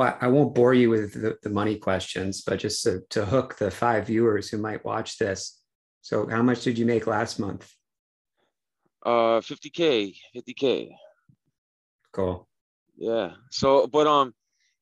[0.00, 3.58] well, I won't bore you with the, the money questions, but just to, to hook
[3.58, 5.60] the five viewers who might watch this.
[6.00, 7.70] So, how much did you make last month?
[9.04, 10.92] Uh, 50k, 50k.
[12.14, 12.48] Cool.
[12.96, 13.32] Yeah.
[13.50, 14.32] So, but um,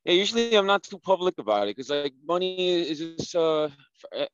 [0.04, 0.12] yeah.
[0.12, 3.70] Usually, I'm not too public about it because like money is just uh,
[4.14, 4.26] eh,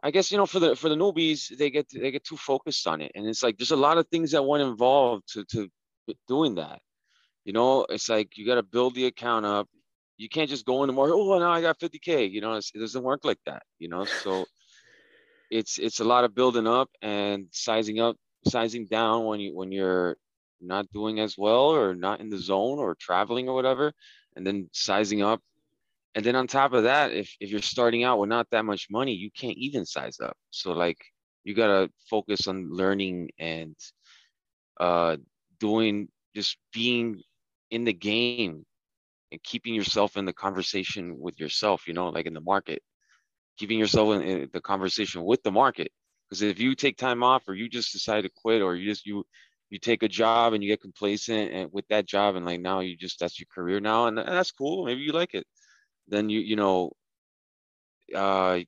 [0.00, 2.86] I guess you know for the for the newbies they get they get too focused
[2.86, 5.68] on it, and it's like there's a lot of things that went involved to to
[6.28, 6.78] doing that.
[7.44, 9.68] You know, it's like you got to build the account up.
[10.16, 11.14] You can't just go in the market.
[11.14, 12.30] Oh, now I got 50k.
[12.30, 13.62] You know, it doesn't work like that.
[13.78, 14.44] You know, so
[15.50, 19.72] it's it's a lot of building up and sizing up, sizing down when you when
[19.72, 20.16] you're
[20.60, 23.92] not doing as well or not in the zone or traveling or whatever,
[24.36, 25.40] and then sizing up.
[26.14, 28.88] And then on top of that, if if you're starting out with not that much
[28.90, 30.36] money, you can't even size up.
[30.50, 30.98] So like
[31.42, 33.76] you gotta focus on learning and
[34.80, 35.16] uh
[35.58, 37.22] doing just being
[37.70, 38.64] in the game
[39.34, 42.80] and keeping yourself in the conversation with yourself, you know, like in the market,
[43.58, 45.90] keeping yourself in, in the conversation with the market.
[46.28, 49.04] Because if you take time off or you just decide to quit or you just
[49.06, 49.24] you
[49.70, 52.78] you take a job and you get complacent and with that job and like now
[52.78, 54.84] you just that's your career now and, and that's cool.
[54.84, 55.46] Maybe you like it.
[56.06, 56.92] Then you you know
[58.14, 58.60] uh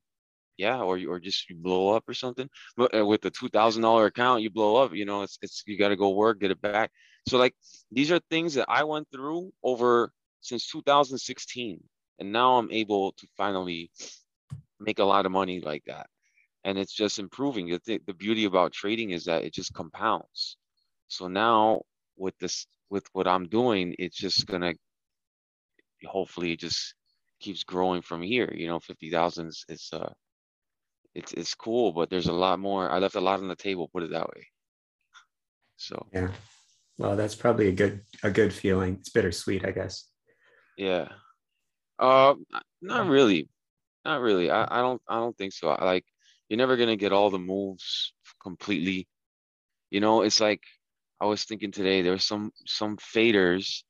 [0.56, 2.48] yeah or or just you blow up or something.
[2.76, 5.90] But uh, with a $2000 account you blow up you know it's, it's you got
[5.90, 6.90] to go work get it back.
[7.28, 7.54] So like
[7.92, 10.12] these are things that i went through over
[10.46, 11.82] since 2016
[12.18, 13.90] and now i'm able to finally
[14.80, 16.06] make a lot of money like that
[16.64, 20.56] and it's just improving the, the beauty about trading is that it just compounds
[21.08, 21.80] so now
[22.16, 24.72] with this with what i'm doing it's just gonna
[26.04, 26.94] hopefully it just
[27.40, 30.08] keeps growing from here you know 50000 is, is uh
[31.16, 32.90] it's it's cool, but there's a lot more.
[32.90, 34.46] I left a lot on the table, put it that way.
[35.76, 36.28] So yeah,
[36.98, 38.98] well, that's probably a good a good feeling.
[39.00, 40.04] It's bittersweet, I guess.
[40.76, 41.08] Yeah,
[41.98, 42.34] uh,
[42.82, 43.48] not really,
[44.04, 44.50] not really.
[44.50, 45.68] I, I don't I don't think so.
[45.70, 46.06] I, like
[46.48, 49.08] you're never gonna get all the moves completely.
[49.90, 50.62] You know, it's like
[51.20, 52.02] I was thinking today.
[52.02, 53.84] There's some some faders,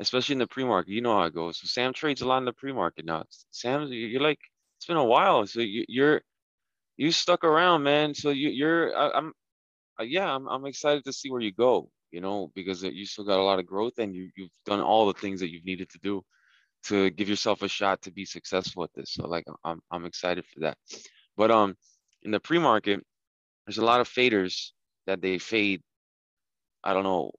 [0.00, 0.92] especially in the pre-market.
[0.92, 1.60] You know how it goes.
[1.60, 3.24] So Sam trades a lot in the pre-market now.
[3.52, 4.40] Sam, you're like
[4.78, 6.22] it's been a while, so you, you're
[6.96, 8.14] you stuck around, man.
[8.14, 9.08] So you, you're, I,
[10.00, 11.90] uh, yeah, I'm, I'm excited to see where you go.
[12.12, 15.06] You know, because you still got a lot of growth, and you, you've done all
[15.06, 16.22] the things that you've needed to do
[16.84, 19.14] to give yourself a shot to be successful at this.
[19.14, 20.76] So like, I'm, I'm excited for that.
[21.36, 21.74] But um,
[22.22, 23.00] in the pre-market,
[23.66, 24.70] there's a lot of faders
[25.06, 25.80] that they fade.
[26.84, 27.32] I don't know.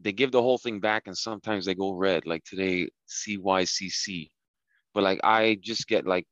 [0.00, 2.26] They give the whole thing back, and sometimes they go red.
[2.26, 4.28] Like today, CYCC.
[4.92, 6.26] But like, I just get like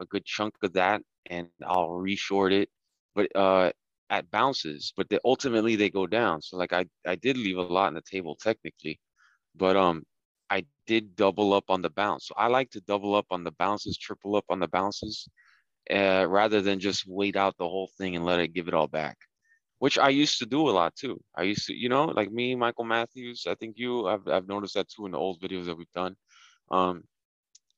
[0.00, 2.68] a good chunk of that and I'll reshort it,
[3.14, 3.72] but uh,
[4.12, 4.92] at bounces.
[4.96, 6.42] But they, ultimately they go down.
[6.42, 9.00] So like I I did leave a lot on the table technically,
[9.56, 10.04] but um
[10.50, 12.26] I did double up on the bounce.
[12.28, 15.28] So I like to double up on the bounces, triple up on the bounces,
[15.90, 18.88] uh, rather than just wait out the whole thing and let it give it all
[18.88, 19.16] back.
[19.78, 21.20] Which I used to do a lot too.
[21.34, 23.46] I used to, you know, like me, Michael Matthews.
[23.48, 26.14] I think you, I've, I've noticed that too in the old videos that we've done.
[26.70, 27.02] Um,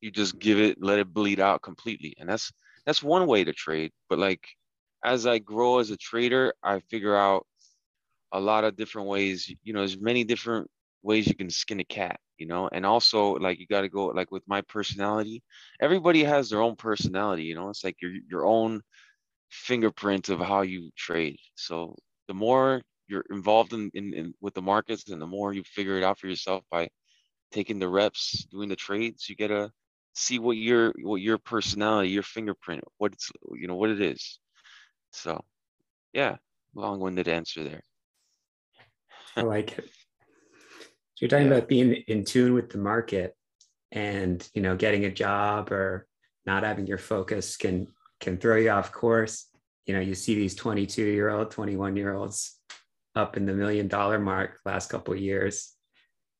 [0.00, 2.52] you just give it, let it bleed out completely, and that's
[2.84, 3.92] that's one way to trade.
[4.10, 4.46] But like
[5.04, 7.46] as I grow as a trader, I figure out
[8.32, 9.52] a lot of different ways.
[9.62, 10.70] You know, there's many different
[11.02, 12.18] ways you can skin a cat.
[12.38, 15.42] You know, and also like you got to go like with my personality.
[15.80, 17.44] Everybody has their own personality.
[17.44, 18.82] You know, it's like your your own
[19.50, 21.38] fingerprint of how you trade.
[21.54, 21.96] So
[22.28, 25.96] the more you're involved in, in, in with the markets and the more you figure
[25.98, 26.88] it out for yourself by
[27.52, 29.70] taking the reps, doing the trades, you get a
[30.14, 34.40] see what your what your personality, your fingerprint, what it's you know what it is.
[35.14, 35.44] So,
[36.12, 36.36] yeah,
[36.74, 37.82] long-winded answer there.
[39.36, 39.88] I like it.
[41.14, 41.54] So you're talking yeah.
[41.54, 43.36] about being in tune with the market,
[43.92, 46.06] and you know, getting a job or
[46.46, 47.86] not having your focus can
[48.20, 49.46] can throw you off course.
[49.86, 52.58] You know, you see these 22 year old, 21 year olds
[53.14, 55.72] up in the million dollar mark last couple years,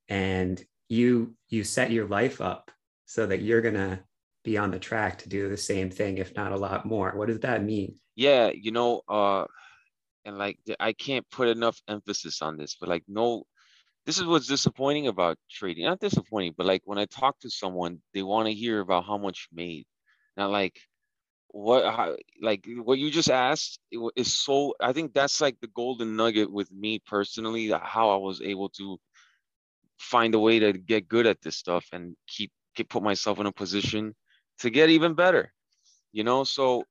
[0.09, 2.73] and you you set your life up
[3.07, 4.01] so that you're going to
[4.43, 7.13] be on the track to do the same thing, if not a lot more.
[7.15, 7.97] What does that mean?
[8.17, 9.47] Yeah, you know, uh,
[10.25, 13.45] and like I can't put enough emphasis on this, but like, no,
[14.07, 15.85] this is what's disappointing about trading.
[15.85, 19.19] Not disappointing, but like when I talk to someone, they want to hear about how
[19.19, 19.87] much you made,
[20.37, 20.79] not like
[21.49, 23.79] what, how, like what you just asked
[24.17, 24.75] is so.
[24.81, 28.99] I think that's like the golden nugget with me personally, how I was able to
[29.99, 33.47] find a way to get good at this stuff and keep get, put myself in
[33.47, 34.15] a position
[34.61, 35.53] to get even better,
[36.13, 36.45] you know?
[36.45, 36.85] So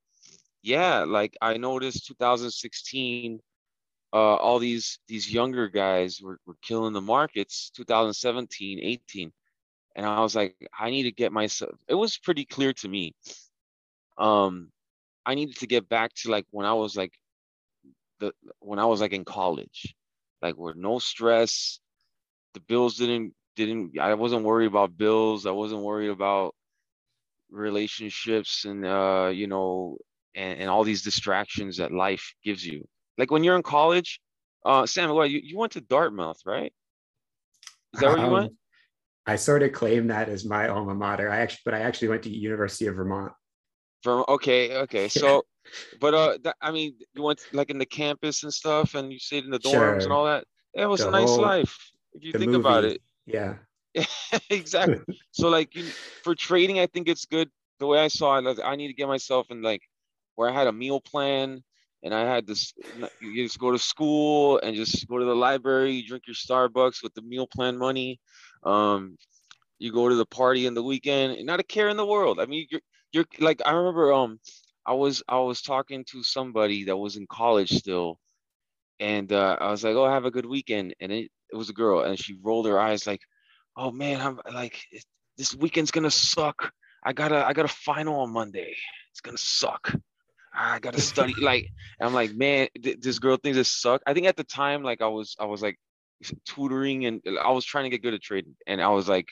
[0.63, 3.39] yeah, like I noticed 2016,
[4.13, 9.31] uh, all these, these younger guys were, were killing the markets, 2017, 18.
[9.95, 11.71] and I was like, I need to get myself.
[11.87, 13.13] It was pretty clear to me.
[14.17, 14.71] Um,
[15.25, 17.13] I needed to get back to like when I was like
[18.19, 19.95] the when I was like in college,
[20.41, 21.79] like with no stress.
[22.53, 23.99] The bills didn't didn't.
[23.99, 25.45] I wasn't worried about bills.
[25.45, 26.55] I wasn't worried about
[27.51, 29.97] relationships and uh, you know,
[30.35, 32.87] and, and all these distractions that life gives you.
[33.17, 34.19] Like when you're in college,
[34.65, 36.73] uh, Sam, what you, you went to Dartmouth, right?
[37.93, 38.53] Is that where you um, went?
[39.25, 41.29] I sort of claim that as my alma mater.
[41.29, 43.31] I actually, but I actually went to University of Vermont.
[44.01, 45.07] From okay, okay.
[45.07, 45.43] So,
[46.01, 49.19] but uh, that, I mean, you went like in the campus and stuff, and you
[49.19, 49.93] stayed in the dorms sure.
[49.99, 50.45] and all that.
[50.73, 51.77] It was the a nice whole, life
[52.13, 53.01] if you think movie, about it.
[53.25, 53.55] Yeah.
[54.49, 54.99] exactly.
[55.31, 55.83] so like you,
[56.23, 57.49] for trading, I think it's good.
[57.79, 59.81] The way I saw it, I need to get myself in like
[60.35, 61.63] where I had a meal plan
[62.03, 62.73] and I had this.
[63.21, 67.01] You just go to school and just go to the library, you drink your Starbucks
[67.01, 68.19] with the meal plan money.
[68.63, 69.17] Um,
[69.79, 72.39] you go to the party in the weekend, not a care in the world.
[72.39, 72.81] I mean, you're
[73.11, 74.39] you're like I remember um
[74.85, 78.19] I was I was talking to somebody that was in college still,
[78.99, 81.73] and uh, I was like, oh, have a good weekend, and it, it was a
[81.73, 83.21] girl, and she rolled her eyes like,
[83.77, 84.85] oh man, I'm like
[85.37, 86.71] this weekend's gonna suck.
[87.03, 88.75] I got a I got a final on Monday.
[89.11, 89.93] It's gonna suck.
[90.53, 91.35] Ah, I gotta study.
[91.41, 91.69] like,
[91.99, 94.01] I'm like, man, th- this girl thinks it suck.
[94.05, 95.77] I think at the time, like, I was I was like
[96.47, 99.27] tutoring and uh, I was trying to get good at trading, and I was like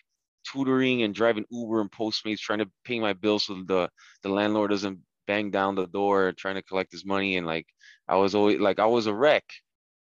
[0.52, 3.90] tutoring and driving Uber and Postmates, trying to pay my bills so the
[4.24, 7.38] the landlord doesn't bang down the door trying to collect his money.
[7.38, 7.68] And like
[8.08, 9.44] I was always like I was a wreck.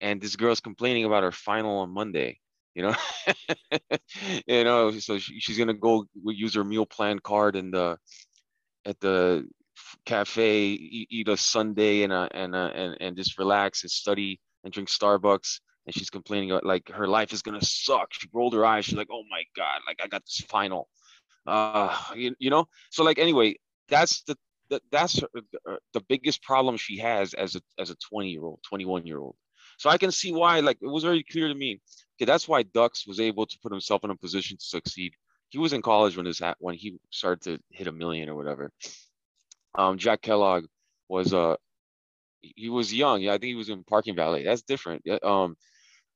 [0.00, 2.38] And this girl's complaining about her final on Monday.
[2.74, 2.94] You know,
[4.46, 7.98] you know, so she, she's gonna go use her meal plan card and the
[8.84, 9.48] at the
[10.04, 14.40] cafe, eat, eat a sundae and a, and a, and and just relax and study
[14.64, 18.12] and drink Starbucks and she's complaining about like her life is gonna suck.
[18.12, 18.84] She rolled her eyes.
[18.84, 20.88] She's like, oh my god, like I got this final.
[21.46, 22.66] Uh, you, you know.
[22.90, 23.56] So like anyway,
[23.88, 24.36] that's the,
[24.70, 28.44] the that's the, uh, the biggest problem she has as a as a 20 year
[28.44, 29.36] old, 21 year old.
[29.78, 31.80] So I can see why like it was very clear to me.
[32.16, 35.12] Okay, that's why Dux was able to put himself in a position to succeed.
[35.50, 38.72] He was in college when this when he started to hit a million or whatever.
[39.74, 40.66] Um, Jack Kellogg
[41.08, 41.56] was uh
[42.40, 43.22] he was young.
[43.22, 44.44] Yeah, I think he was in parking valet.
[44.44, 45.02] That's different.
[45.22, 45.56] Um,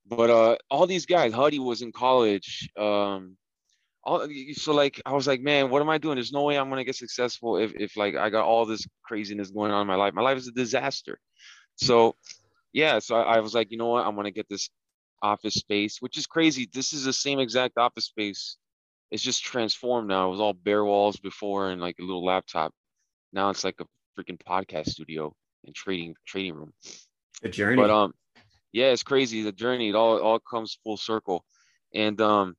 [0.06, 2.68] but uh, all these guys, Huddy was in college.
[2.78, 3.36] Um,
[4.04, 6.16] all so like I was like, man, what am I doing?
[6.16, 9.50] There's no way I'm gonna get successful if if like I got all this craziness
[9.50, 10.14] going on in my life.
[10.14, 11.18] My life is a disaster.
[11.76, 12.14] So
[12.72, 14.06] yeah, so I, I was like, you know what?
[14.06, 14.70] I'm gonna get this
[15.20, 16.68] office space, which is crazy.
[16.72, 18.56] This is the same exact office space.
[19.10, 20.28] It's just transformed now.
[20.28, 22.72] It was all bare walls before and like a little laptop.
[23.32, 23.84] Now it's like a
[24.18, 25.34] freaking podcast studio
[25.64, 26.72] and trading trading room.
[27.42, 27.76] A journey.
[27.76, 28.14] But um,
[28.72, 29.42] yeah, it's crazy.
[29.42, 31.44] The journey, it all all comes full circle.
[31.94, 32.56] And um,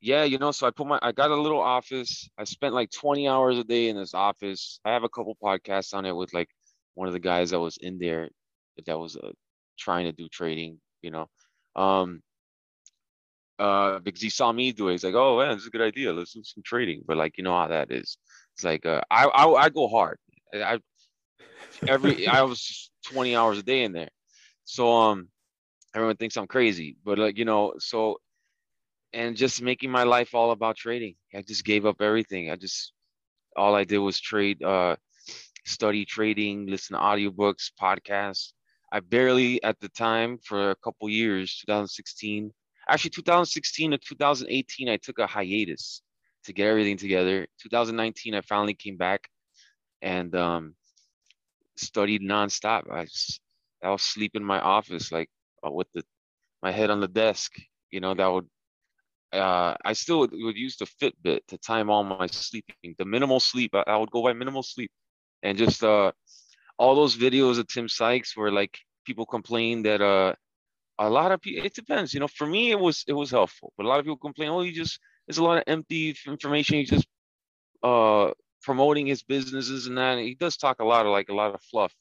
[0.00, 2.28] yeah, you know, so I put my I got a little office.
[2.38, 4.80] I spent like 20 hours a day in this office.
[4.84, 6.48] I have a couple podcasts on it with like
[6.94, 8.28] one of the guys that was in there
[8.86, 9.32] that was uh,
[9.78, 11.26] trying to do trading, you know.
[11.76, 12.22] Um
[13.58, 14.92] uh because he saw me do it.
[14.92, 16.12] He's like, oh man, this is a good idea.
[16.12, 17.02] Let's do some trading.
[17.06, 18.16] But like, you know how that is.
[18.58, 20.18] It's like uh I I, I go hard.
[20.52, 20.80] I
[21.86, 24.10] every I was 20 hours a day in there.
[24.64, 25.28] So um,
[25.94, 28.18] everyone thinks I'm crazy, but like you know, so
[29.12, 31.14] and just making my life all about trading.
[31.32, 32.50] I just gave up everything.
[32.50, 32.92] I just
[33.56, 34.96] all I did was trade, uh,
[35.64, 38.54] study trading, listen to audiobooks, podcasts.
[38.90, 42.52] I barely at the time for a couple years, 2016,
[42.88, 46.02] actually 2016 to 2018, I took a hiatus
[46.44, 47.46] to get everything together.
[47.62, 49.28] 2019, I finally came back
[50.02, 50.74] and um,
[51.76, 52.90] studied nonstop.
[52.92, 53.40] I just
[53.82, 55.30] I'll sleep in my office like
[55.66, 56.02] uh, with the
[56.62, 57.52] my head on the desk.
[57.90, 58.46] You know that would.
[59.30, 62.94] Uh, I still would, would use the Fitbit to time all my sleeping.
[62.98, 64.90] The minimal sleep, I, I would go by minimal sleep,
[65.42, 66.12] and just uh,
[66.78, 70.34] all those videos of Tim Sykes where like people complain that uh,
[70.98, 71.64] a lot of people.
[71.64, 72.28] It depends, you know.
[72.28, 74.50] For me, it was it was helpful, but a lot of people complain.
[74.50, 76.78] Oh, you just there's a lot of empty information.
[76.78, 77.06] He's just
[77.82, 78.32] uh
[78.62, 80.18] promoting his businesses and that.
[80.18, 81.94] He does talk a lot of like a lot of fluff.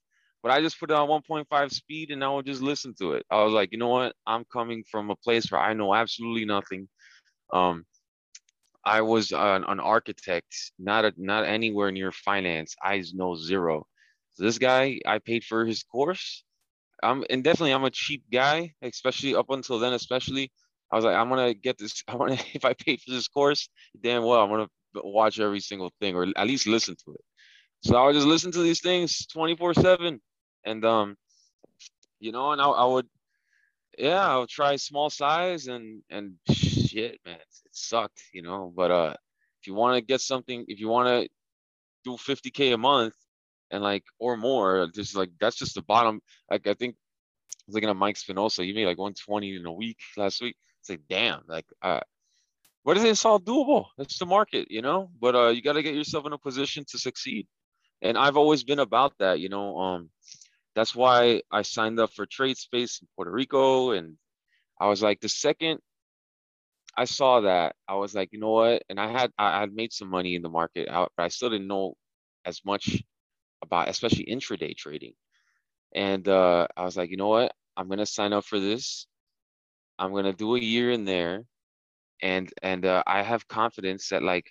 [0.44, 3.26] But I just put it on 1.5 speed and I would just listen to it.
[3.30, 4.16] I was like, you know what?
[4.26, 6.88] I'm coming from a place where I know absolutely nothing.
[7.52, 7.86] Um,
[8.86, 12.76] I was an, an architect, not a, not anywhere near finance.
[12.82, 13.86] I know zero.
[14.34, 16.44] So this guy, I paid for his course.
[17.04, 19.94] I'm and definitely I'm a cheap guy, especially up until then.
[19.94, 20.52] Especially,
[20.92, 22.04] I was like, I'm gonna get this.
[22.08, 23.70] I want to if I pay for this course,
[24.02, 27.22] damn well, I'm gonna watch every single thing or at least listen to it.
[27.82, 30.20] So I would just listen to these things 24 seven
[30.66, 31.16] and um,
[32.20, 33.08] you know, and I, I would,
[33.98, 38.72] yeah, I would try small size and and shit, man, it sucked, you know.
[38.76, 39.14] But uh,
[39.62, 41.30] if you want to get something, if you want to
[42.04, 43.14] do 50k a month
[43.72, 46.22] and like or more, just like that's just the bottom.
[46.50, 49.74] Like I think I was looking at Mike Spinoza, he made like 120 in a
[49.74, 50.56] week last week.
[50.88, 52.00] It's like damn, like uh,
[52.84, 53.10] what is it?
[53.10, 53.88] It's all doable.
[53.98, 55.10] It's the market, you know.
[55.20, 57.48] But uh, you got to get yourself in a position to succeed,
[58.02, 59.78] and I've always been about that, you know.
[59.78, 60.10] Um,
[60.76, 64.16] that's why I signed up for TradeSpace in Puerto Rico, and
[64.80, 65.80] I was like, the second
[66.98, 68.84] I saw that, I was like, you know what?
[68.90, 71.68] And I had I had made some money in the market, but I still didn't
[71.68, 71.96] know
[72.46, 73.04] as much
[73.62, 75.14] about, especially intraday trading.
[75.94, 77.54] And uh, I was like, you know what?
[77.76, 79.08] I'm gonna sign up for this.
[80.00, 81.44] I'm gonna do a year in there,
[82.22, 84.50] and and uh, I have confidence that like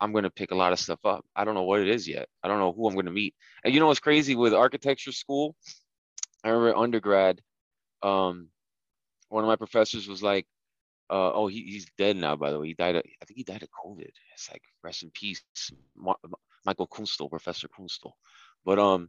[0.00, 1.24] I'm gonna pick a lot of stuff up.
[1.34, 2.28] I don't know what it is yet.
[2.42, 3.34] I don't know who I'm gonna meet.
[3.64, 5.56] And you know what's crazy with architecture school?
[6.44, 7.40] I remember undergrad.
[8.02, 8.48] Um,
[9.28, 10.46] one of my professors was like,
[11.10, 12.68] uh, oh, he, he's dead now, by the way.
[12.68, 12.96] He died.
[12.96, 14.10] Of, I think he died of COVID.
[14.34, 15.42] It's like rest in peace,
[15.96, 16.14] Ma-
[16.64, 18.12] Michael Kunstel, Professor Kunstel.
[18.64, 19.08] But um,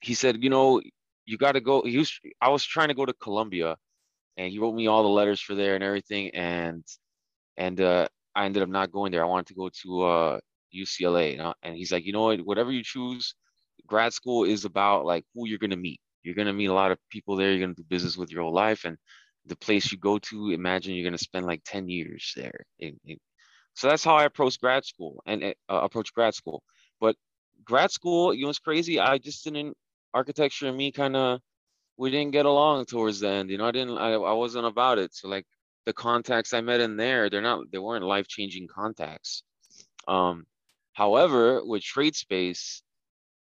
[0.00, 0.80] he said, you know,
[1.24, 1.82] you got to go.
[1.82, 2.18] He was.
[2.40, 3.76] I was trying to go to Columbia,
[4.36, 6.84] and he wrote me all the letters for there and everything, and
[7.56, 9.22] and uh, I ended up not going there.
[9.24, 10.40] I wanted to go to uh,
[10.74, 11.54] UCLA, you know?
[11.62, 12.40] and he's like, you know what?
[12.40, 13.34] Whatever you choose,
[13.86, 16.00] grad school is about like who you're gonna meet.
[16.22, 17.50] You're gonna meet a lot of people there.
[17.52, 18.98] You're gonna do business with your whole life, and
[19.46, 22.64] the place you go to, imagine you're going to spend like 10 years there.
[23.74, 26.62] So that's how I approach grad school and uh, approach grad school.
[27.00, 27.16] But
[27.64, 28.98] grad school, you know, it's crazy.
[28.98, 29.76] I just didn't,
[30.14, 31.40] architecture and me kind of,
[31.96, 33.50] we didn't get along towards the end.
[33.50, 35.14] You know, I didn't, I, I wasn't about it.
[35.14, 35.46] So like
[35.86, 39.42] the contacts I met in there, they're not, they weren't life changing contacts.
[40.08, 40.46] Um,
[40.92, 42.82] however, with TradeSpace,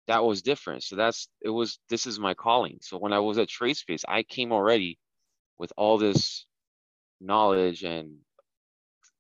[0.07, 0.83] that was different.
[0.83, 2.79] So that's, it was, this is my calling.
[2.81, 4.99] So when I was at TradeSpace, I came already
[5.59, 6.47] with all this
[7.21, 8.17] knowledge and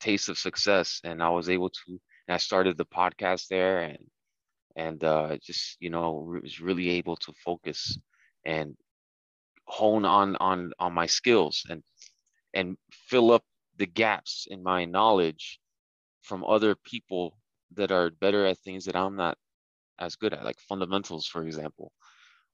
[0.00, 1.98] taste of success and i was able to
[2.28, 3.98] and i started the podcast there and
[4.76, 7.96] and uh, just you know was really able to focus
[8.44, 8.76] and
[9.66, 11.83] hone on on on my skills and
[12.54, 13.44] and fill up
[13.76, 15.61] the gaps in my knowledge
[16.23, 17.37] from other people
[17.75, 19.37] that are better at things that i'm not
[19.99, 21.92] as good at like fundamentals for example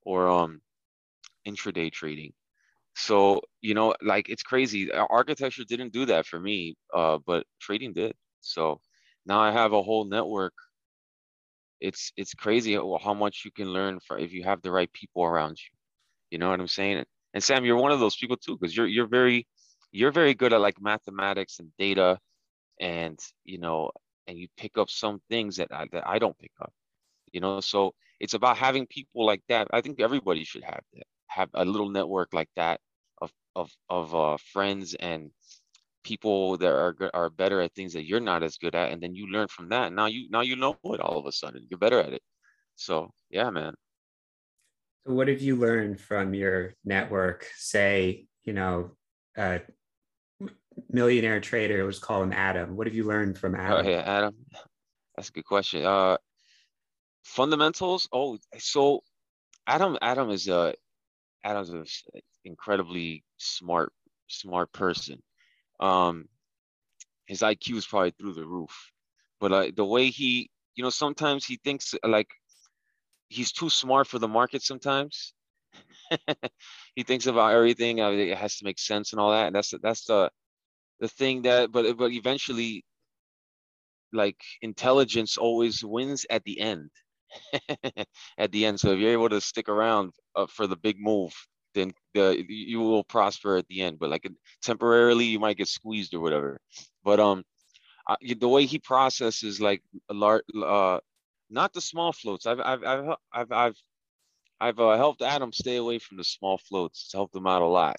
[0.02, 0.60] or um
[1.46, 2.32] intraday trading.
[2.94, 4.90] So you know like it's crazy.
[4.92, 8.14] Architecture didn't do that for me uh, but trading did.
[8.40, 8.80] So
[9.26, 10.54] now i have a whole network.
[11.80, 15.24] It's it's crazy how much you can learn for if you have the right people
[15.24, 15.79] around you
[16.30, 18.86] you know what i'm saying and sam you're one of those people too because you're
[18.86, 19.46] you're very
[19.92, 22.18] you're very good at like mathematics and data
[22.80, 23.90] and you know
[24.26, 26.72] and you pick up some things that I, that I don't pick up
[27.32, 31.06] you know so it's about having people like that i think everybody should have that
[31.28, 32.80] have a little network like that
[33.20, 35.30] of of of uh, friends and
[36.02, 39.14] people that are are better at things that you're not as good at, and then
[39.14, 39.92] you learn from that.
[39.92, 41.66] Now you now you know it all of a sudden.
[41.70, 42.22] You're better at it.
[42.76, 43.74] So yeah, man.
[45.06, 47.46] So what have you learned from your network?
[47.56, 48.92] Say, you know,
[49.36, 49.60] a
[50.90, 51.84] millionaire trader.
[51.84, 52.76] Let's call him Adam.
[52.76, 53.86] What have you learned from oh, Adam?
[53.86, 54.34] Oh yeah, Adam.
[55.16, 55.84] That's a good question.
[55.84, 56.16] Uh,
[57.24, 58.08] fundamentals.
[58.12, 59.02] Oh, so
[59.66, 59.96] Adam.
[60.02, 60.74] Adam is a
[61.44, 63.92] Adam's an incredibly smart,
[64.28, 65.22] smart person.
[65.78, 66.28] Um,
[67.26, 68.90] his IQ is probably through the roof,
[69.40, 72.28] but uh, the way he, you know, sometimes he thinks like
[73.30, 74.62] he's too smart for the market.
[74.62, 75.32] Sometimes
[76.94, 78.00] he thinks about everything.
[78.00, 79.46] Uh, it has to make sense and all that.
[79.46, 80.30] And that's that's the
[81.00, 82.84] the thing that, but but eventually,
[84.12, 86.90] like intelligence always wins at the end.
[88.38, 88.80] at the end.
[88.80, 91.32] So if you're able to stick around uh, for the big move,
[91.74, 93.98] then the you will prosper at the end.
[94.00, 94.28] But like
[94.62, 96.60] temporarily, you might get squeezed or whatever.
[97.04, 97.44] But um,
[98.08, 100.98] uh, the way he processes like a large, uh,
[101.50, 102.46] not the small floats.
[102.46, 103.76] I've I've I've I've I've,
[104.60, 107.04] I've uh, helped Adam stay away from the small floats.
[107.04, 107.96] It's helped him out a lot.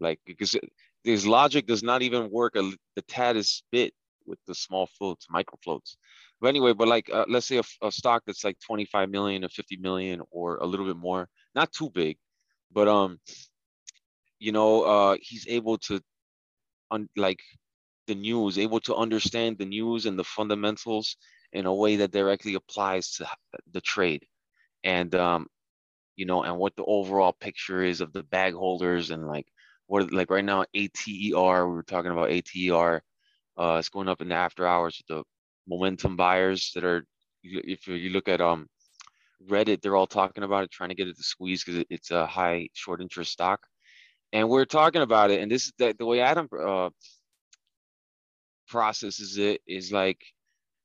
[0.00, 0.56] Like because
[1.04, 2.62] his logic does not even work a,
[2.96, 3.92] the tad is bit
[4.26, 5.96] with the small floats, micro floats.
[6.40, 9.48] But anyway, but like uh, let's say a, a, stock that's like 25 million or
[9.48, 12.16] 50 million or a little bit more, not too big,
[12.72, 13.18] but um,
[14.42, 16.00] you know, uh, he's able to,
[16.90, 17.40] un- like,
[18.08, 21.16] the news, able to understand the news and the fundamentals
[21.52, 23.26] in a way that directly applies to
[23.72, 24.24] the trade,
[24.84, 25.46] and um,
[26.16, 29.46] you know, and what the overall picture is of the bag holders and like
[29.86, 33.00] what like right now ATER, we were talking about ATER,
[33.58, 35.24] uh, it's going up in the after hours with the
[35.68, 37.04] momentum buyers that are
[37.42, 38.68] if you look at um
[39.48, 42.26] Reddit, they're all talking about it, trying to get it to squeeze because it's a
[42.26, 43.66] high short interest stock.
[44.32, 46.90] And we're talking about it, and this is the, the way Adam uh,
[48.68, 50.18] processes it is like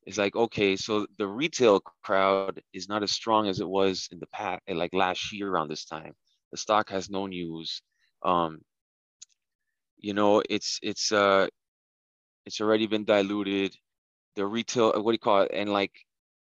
[0.08, 4.18] it's like okay so the retail crowd is not as strong as it was in
[4.18, 6.14] the past like last year around this time.
[6.50, 7.82] The stock has no news.
[8.24, 8.60] Um
[9.98, 11.46] you know it's it's uh
[12.46, 13.76] it's already been diluted.
[14.36, 15.50] The retail what do you call it?
[15.52, 15.92] And like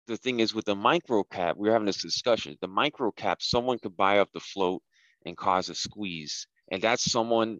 [0.05, 2.55] the thing is with the micro cap we we're having this discussion.
[2.61, 4.83] The micro cap someone could buy up the float
[5.25, 6.45] and cause a squeeze.
[6.71, 7.57] And that's someone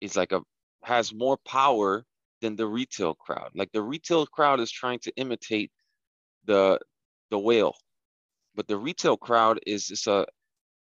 [0.00, 0.40] is like a
[0.82, 2.04] has more power
[2.40, 3.50] than the retail crowd.
[3.54, 5.70] Like the retail crowd is trying to imitate
[6.44, 6.78] the
[7.30, 7.74] the whale,
[8.54, 10.26] but the retail crowd is just a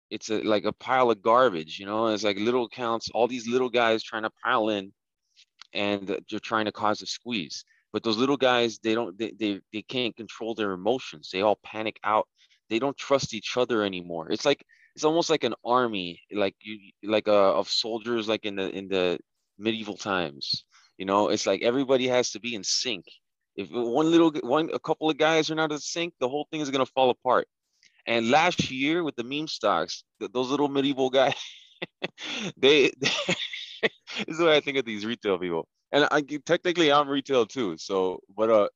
[0.10, 1.80] it's a like a pile of garbage.
[1.80, 4.92] You know, it's like little accounts, all these little guys trying to pile in,
[5.74, 7.64] and they're trying to cause a squeeze.
[7.94, 11.30] But those little guys, they don't they they, they can't control their emotions.
[11.32, 12.28] They all panic out.
[12.70, 14.32] They don't trust each other anymore.
[14.32, 14.64] It's like
[14.96, 18.70] it's almost like an army, like you like a uh, of soldiers, like in the
[18.70, 19.20] in the
[19.60, 20.66] medieval times
[20.98, 23.06] you know, it's like everybody has to be in sync.
[23.56, 26.62] If one little one, a couple of guys are not in sync, the whole thing
[26.62, 27.48] is gonna fall apart.
[28.06, 31.36] And last year with the meme stocks, those little medieval guys,
[32.58, 33.12] they, they
[33.82, 35.68] this is what I think of these retail people.
[35.92, 37.78] And I technically I'm retail too.
[37.78, 38.70] So, but uh,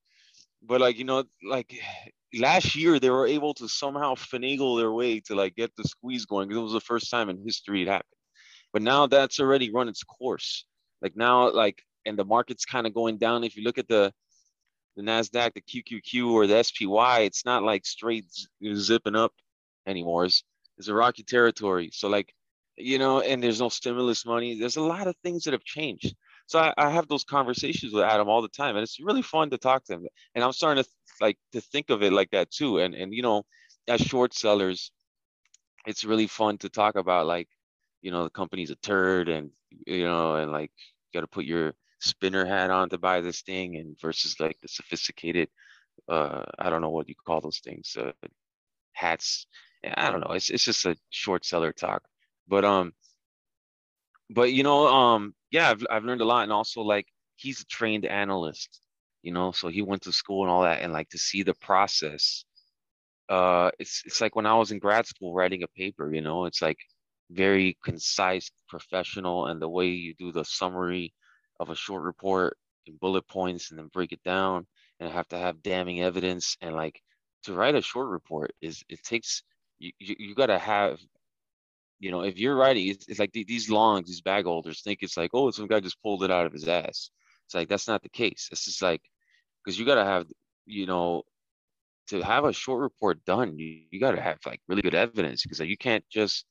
[0.62, 1.74] but like you know, like
[2.38, 6.24] last year they were able to somehow finagle their way to like get the squeeze
[6.24, 8.08] going because it was the first time in history it happened.
[8.72, 10.64] But now that's already run its course.
[11.02, 13.44] Like now, like and the market's kind of going down.
[13.44, 14.12] If you look at the
[14.96, 18.26] the Nasdaq, the QQQ, or the SPY, it's not like straight
[18.74, 19.32] zipping up
[19.86, 20.26] anymore.
[20.26, 20.44] It's,
[20.78, 21.90] it's a rocky territory.
[21.92, 22.32] So like,
[22.76, 24.58] you know, and there's no stimulus money.
[24.58, 26.14] There's a lot of things that have changed.
[26.46, 29.50] So I, I have those conversations with Adam all the time, and it's really fun
[29.50, 30.06] to talk to him.
[30.34, 30.90] And I'm starting to
[31.20, 32.78] like to think of it like that too.
[32.78, 33.44] And and you know,
[33.88, 34.90] as short sellers,
[35.86, 37.48] it's really fun to talk about like,
[38.02, 39.50] you know, the company's a turd, and
[39.86, 40.72] you know, and like
[41.12, 44.58] you got to put your spinner hat on to buy this thing and versus like
[44.62, 45.48] the sophisticated
[46.08, 48.12] uh i don't know what you call those things uh
[48.92, 49.46] hats.
[49.84, 52.02] I don't know it's, it's just a short seller talk.
[52.48, 52.92] But um
[54.30, 57.66] but you know um yeah I've, I've learned a lot and also like he's a
[57.66, 58.80] trained analyst
[59.22, 61.54] you know so he went to school and all that and like to see the
[61.54, 62.44] process
[63.28, 66.46] uh it's it's like when i was in grad school writing a paper you know
[66.46, 66.78] it's like
[67.30, 71.14] very concise professional and the way you do the summary
[71.62, 74.66] of a short report in bullet points and then break it down
[75.00, 76.56] and have to have damning evidence.
[76.60, 77.00] And like
[77.44, 79.42] to write a short report is it takes
[79.78, 81.00] you you, you got to have
[81.98, 85.16] you know if you're writing it's, it's like these longs these bag holders think it's
[85.16, 87.10] like oh some guy just pulled it out of his ass.
[87.46, 88.48] It's like that's not the case.
[88.52, 89.02] It's just like
[89.64, 90.26] because you got to have
[90.66, 91.22] you know
[92.08, 95.42] to have a short report done you, you got to have like really good evidence.
[95.42, 96.44] Because like, you can't just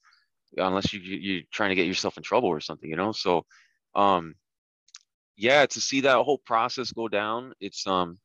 [0.57, 3.11] unless you you're trying to get yourself in trouble or something you know?
[3.11, 3.45] So
[3.95, 4.35] um
[5.41, 8.19] yeah, to see that whole process go down, it's um,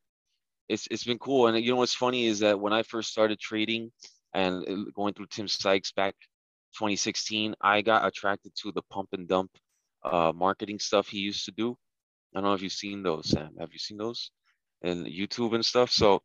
[0.69, 1.47] it's it's been cool.
[1.47, 3.91] And you know what's funny is that when I first started trading
[4.35, 6.15] and uh, going through Tim Sykes back
[6.75, 9.51] 2016, I got attracted to the pump and dump
[10.05, 11.75] uh, marketing stuff he used to do.
[12.35, 13.53] I don't know if you've seen those, Sam.
[13.59, 14.31] Have you seen those?
[14.83, 15.91] And YouTube and stuff.
[15.91, 16.21] So,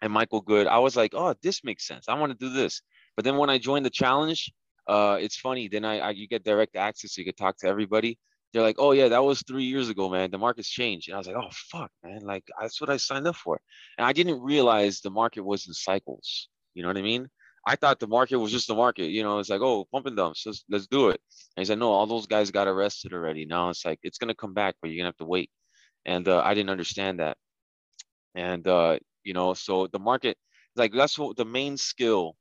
[0.00, 2.08] and Michael Goode, I was like, oh, this makes sense.
[2.08, 2.80] I want to do this.
[3.14, 4.50] But then when I joined the challenge,
[4.86, 5.68] uh, it's funny.
[5.68, 8.18] Then I, I you get direct access, you could talk to everybody
[8.52, 10.30] they're like, oh yeah, that was three years ago, man.
[10.30, 11.08] The market's changed.
[11.08, 12.20] And I was like, oh fuck, man.
[12.22, 13.60] Like that's what I signed up for.
[13.98, 16.48] And I didn't realize the market was in cycles.
[16.74, 17.28] You know what I mean?
[17.66, 19.08] I thought the market was just the market.
[19.08, 21.20] You know, it's like, oh, pump and dumps, let's, let's do it.
[21.56, 23.44] And he said, no, all those guys got arrested already.
[23.44, 25.50] Now it's like it's gonna come back, but you're gonna have to wait.
[26.06, 27.36] And uh, I didn't understand that.
[28.34, 30.38] And uh, you know, so the market,
[30.76, 32.36] like that's what the main skill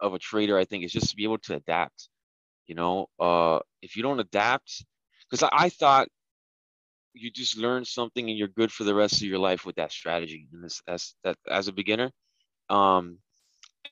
[0.00, 2.08] of a trader, I think, is just to be able to adapt.
[2.66, 4.84] You know, uh, if you don't adapt,
[5.34, 6.08] because I, I thought
[7.12, 9.90] you just learn something and you're good for the rest of your life with that
[9.90, 10.46] strategy.
[10.52, 12.12] And this, as that as a beginner,
[12.70, 13.18] um,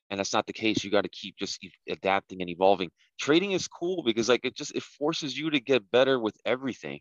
[0.09, 0.85] and that's not the case.
[0.85, 2.91] You got to keep just adapting and evolving.
[3.21, 7.01] Trading is cool because like it just it forces you to get better with everything.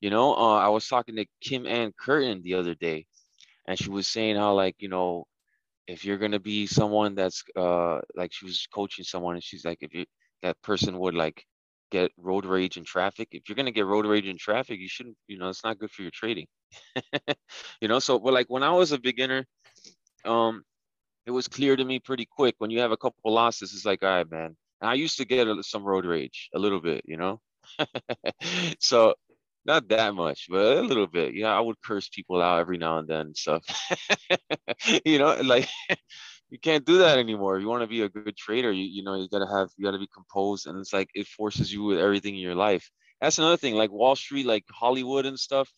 [0.00, 3.06] You know, uh, I was talking to Kim Ann Curtin the other day,
[3.68, 5.26] and she was saying how like you know,
[5.86, 9.78] if you're gonna be someone that's uh like she was coaching someone, and she's like
[9.80, 10.06] if you
[10.42, 11.44] that person would like
[11.90, 13.28] get road rage in traffic.
[13.32, 15.90] If you're gonna get road rage in traffic, you shouldn't, you know, it's not good
[15.90, 16.46] for your trading.
[17.80, 19.46] you know, so but like when I was a beginner,
[20.24, 20.62] um,
[21.26, 24.02] it was clear to me pretty quick when you have a couple losses, it's like,
[24.02, 24.56] all right, man.
[24.80, 27.40] And I used to get some road rage a little bit, you know.
[28.80, 29.14] so
[29.64, 31.34] not that much, but a little bit.
[31.34, 33.64] Yeah, I would curse people out every now and then and stuff.
[35.04, 35.68] you know, like
[36.50, 37.56] you can't do that anymore.
[37.56, 39.84] If you want to be a good trader, you you know you gotta have you
[39.84, 42.90] gotta be composed, and it's like it forces you with everything in your life.
[43.20, 45.68] That's another thing, like Wall Street, like Hollywood and stuff.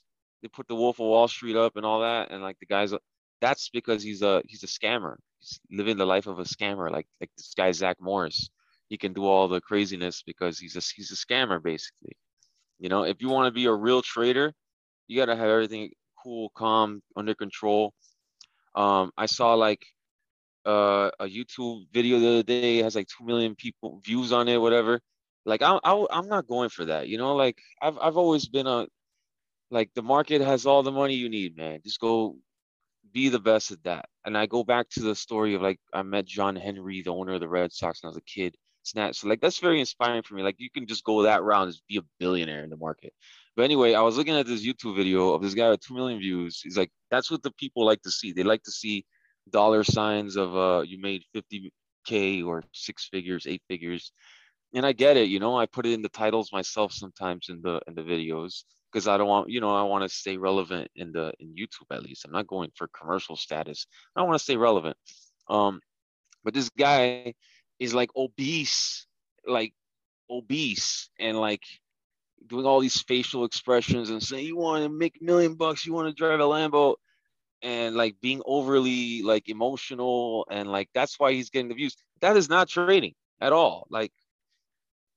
[0.42, 2.92] they put the Wolf of Wall Street up and all that, and like the guys,
[3.40, 5.16] that's because he's a he's a scammer.
[5.40, 8.50] He's living the life of a scammer, like like this guy Zach Morris.
[8.88, 12.16] He can do all the craziness because he's a he's a scammer basically.
[12.78, 14.52] You know, if you want to be a real trader,
[15.08, 15.90] you gotta have everything
[16.22, 17.94] cool, calm, under control.
[18.74, 19.84] Um, I saw like
[20.66, 24.48] uh, a YouTube video the other day it has like two million people views on
[24.48, 25.00] it, whatever.
[25.46, 27.08] Like I'm I, am i am not going for that.
[27.08, 28.86] You know, like I've I've always been a
[29.70, 31.80] like the market has all the money you need, man.
[31.84, 32.36] Just go
[33.12, 34.06] be the best at that.
[34.24, 37.34] And I go back to the story of like I met John Henry, the owner
[37.34, 38.56] of the Red Sox, when I was a kid.
[38.84, 39.14] Snap.
[39.14, 40.42] So like that's very inspiring for me.
[40.42, 43.12] Like you can just go that round, just be a billionaire in the market.
[43.56, 46.20] But anyway, I was looking at this YouTube video of this guy with two million
[46.20, 46.60] views.
[46.62, 48.32] He's like, that's what the people like to see.
[48.32, 49.04] They like to see
[49.50, 54.12] dollar signs of uh you made 50k or six figures, eight figures.
[54.74, 57.62] And I get it, you know, I put it in the titles myself sometimes in
[57.62, 60.90] the in the videos because I don't want, you know, I want to stay relevant
[60.94, 62.24] in the in YouTube at least.
[62.24, 63.86] I'm not going for commercial status.
[64.16, 64.96] I want to stay relevant.
[65.48, 65.80] Um,
[66.44, 67.34] but this guy
[67.78, 69.06] is like obese,
[69.46, 69.72] like
[70.30, 71.62] obese, and like
[72.46, 75.92] doing all these facial expressions and saying you want to make a million bucks, you
[75.92, 76.94] want to drive a Lambo,
[77.62, 81.96] and like being overly like emotional and like that's why he's getting the views.
[82.20, 83.86] That is not trading at all.
[83.90, 84.12] Like,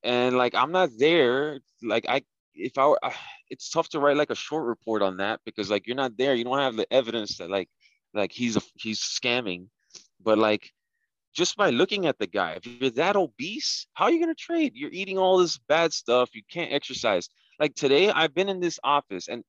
[0.03, 1.59] and like I'm not there.
[1.83, 2.23] Like I,
[2.53, 2.99] if I, were,
[3.49, 6.35] it's tough to write like a short report on that because like you're not there.
[6.35, 7.69] You don't have the evidence that like,
[8.13, 9.67] like he's a, he's scamming,
[10.21, 10.71] but like
[11.33, 14.73] just by looking at the guy, if you're that obese, how are you to trade?
[14.75, 16.35] You're eating all this bad stuff.
[16.35, 17.29] You can't exercise.
[17.59, 19.43] Like today, I've been in this office and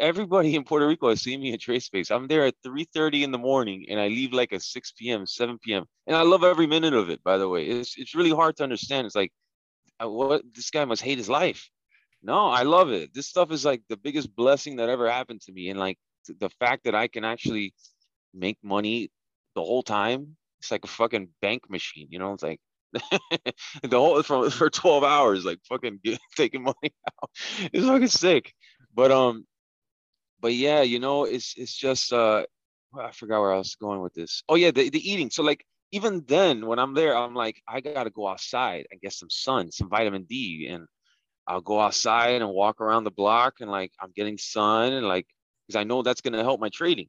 [0.00, 2.10] everybody in Puerto Rico has seen me at TradeSpace.
[2.10, 5.58] I'm there at 3:30 in the morning and I leave like at 6 p.m., 7
[5.58, 5.84] p.m.
[6.06, 7.66] And I love every minute of it, by the way.
[7.66, 9.06] It's it's really hard to understand.
[9.06, 9.32] It's like
[10.00, 11.68] what this guy must hate his life.
[12.22, 13.14] No, I love it.
[13.14, 15.70] This stuff is like the biggest blessing that ever happened to me.
[15.70, 15.98] And like
[16.40, 17.74] the fact that I can actually
[18.34, 19.10] make money
[19.54, 22.32] the whole time it's like a fucking bank machine, you know.
[22.32, 22.60] It's like
[22.92, 26.76] the whole for for 12 hours, like fucking get, taking money
[27.22, 27.30] out.
[27.72, 28.52] It's fucking sick.
[28.94, 29.46] But um,
[30.40, 32.46] but yeah, you know, it's it's just uh,
[32.98, 34.42] I forgot where I was going with this.
[34.48, 35.30] Oh yeah, the the eating.
[35.30, 39.12] So like even then, when I'm there, I'm like, I gotta go outside and get
[39.12, 40.86] some sun, some vitamin D, and
[41.46, 45.26] I'll go outside and walk around the block, and like I'm getting sun, and like
[45.66, 47.08] because I know that's gonna help my trading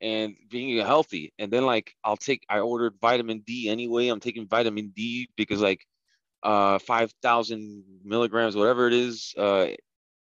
[0.00, 1.32] and being healthy.
[1.38, 4.08] And then like I'll take I ordered vitamin D anyway.
[4.08, 5.86] I'm taking vitamin D because like
[6.42, 9.68] uh 5,000 milligrams, whatever it is, uh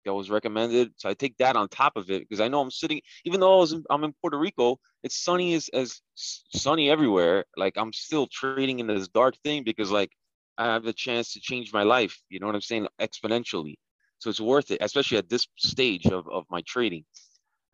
[0.06, 0.92] that was recommended.
[0.98, 3.56] So I take that on top of it because I know I'm sitting, even though
[3.56, 7.46] I was in, I'm in Puerto Rico, it's sunny as, as sunny everywhere.
[7.58, 10.12] Like I'm still trading in this dark thing because like
[10.58, 12.22] I have the chance to change my life.
[12.30, 12.88] You know what I'm saying?
[13.00, 13.76] Exponentially.
[14.20, 17.04] So it's worth it, especially at this stage of, of my trading.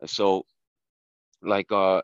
[0.06, 0.44] So
[1.42, 2.02] like uh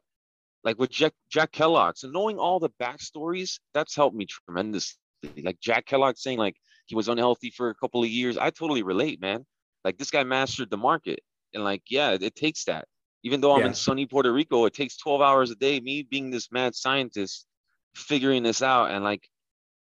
[0.64, 1.96] like with Jack Jack Kellogg.
[1.96, 4.98] So knowing all the backstories, that's helped me tremendously.
[5.42, 8.36] Like Jack Kellogg saying like he was unhealthy for a couple of years.
[8.38, 9.44] I totally relate, man.
[9.84, 11.20] Like this guy mastered the market.
[11.54, 12.86] And like, yeah, it, takes that.
[13.22, 13.68] Even though I'm yeah.
[13.68, 15.80] in sunny Puerto Rico, it takes 12 hours a day.
[15.80, 17.46] Me being this mad scientist,
[17.94, 19.28] figuring this out and like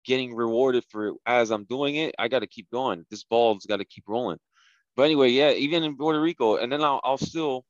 [0.05, 2.15] getting rewarded for it as I'm doing it.
[2.19, 3.05] I got to keep going.
[3.11, 4.39] This ball's got to keep rolling.
[4.97, 7.65] But anyway, yeah, even in Puerto Rico, and then I'll, I'll still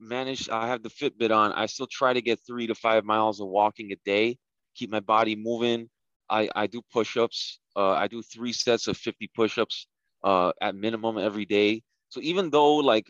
[0.00, 0.48] manage.
[0.48, 1.52] I have the Fitbit on.
[1.52, 4.38] I still try to get three to five miles of walking a day,
[4.74, 5.88] keep my body moving.
[6.28, 7.60] I, I do push-ups.
[7.76, 9.86] Uh, I do three sets of 50 push-ups
[10.22, 11.82] uh, at minimum every day.
[12.10, 13.06] So even though like,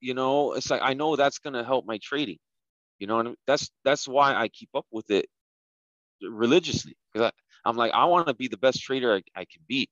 [0.00, 2.38] you know, it's like I know that's gonna help my trading.
[2.98, 5.26] You know, and that's that's why I keep up with it
[6.22, 7.32] religiously because
[7.64, 9.88] I'm like I want to be the best trader I, I can be.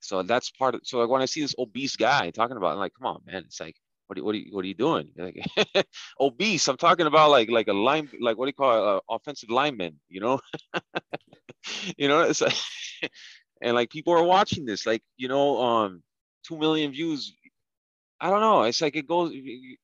[0.00, 0.82] So that's part of.
[0.84, 3.44] So like when I see this obese guy talking about, I'm like, come on, man,
[3.46, 5.10] it's like what are, what are you what are you doing?
[5.16, 5.86] Like,
[6.20, 6.68] obese.
[6.68, 8.96] I'm talking about like like a line like what do you call it?
[8.96, 9.98] Uh, offensive lineman?
[10.08, 10.40] You know,
[11.96, 12.20] you know.
[12.22, 12.54] It's like,
[13.62, 14.86] and like people are watching this.
[14.86, 16.02] Like you know, um,
[16.46, 17.32] two million views.
[18.20, 18.62] I don't know.
[18.62, 19.32] It's like it goes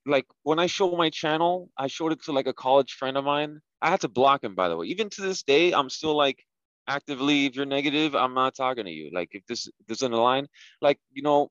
[0.07, 3.25] like when I show my channel, I showed it to like a college friend of
[3.25, 3.61] mine.
[3.83, 4.87] I had to block him, by the way.
[4.87, 6.45] Even to this day, I'm still like
[6.89, 7.47] actively.
[7.47, 9.11] If you're negative, I'm not talking to you.
[9.13, 10.47] Like if this doesn't align
[10.83, 11.51] like you know,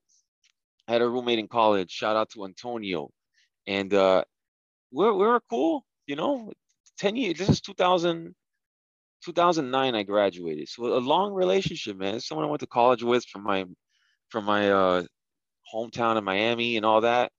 [0.88, 1.92] I had a roommate in college.
[1.92, 3.10] Shout out to Antonio,
[3.68, 4.24] and uh,
[4.92, 5.86] we're we're cool.
[6.08, 6.52] You know,
[6.98, 7.38] ten years.
[7.38, 8.34] This is 2000,
[9.28, 9.96] 2009.
[9.96, 12.20] I graduated, so a long relationship, man.
[12.20, 13.66] Someone I went to college with from my
[14.30, 15.04] from my uh,
[15.74, 17.32] hometown in Miami and all that,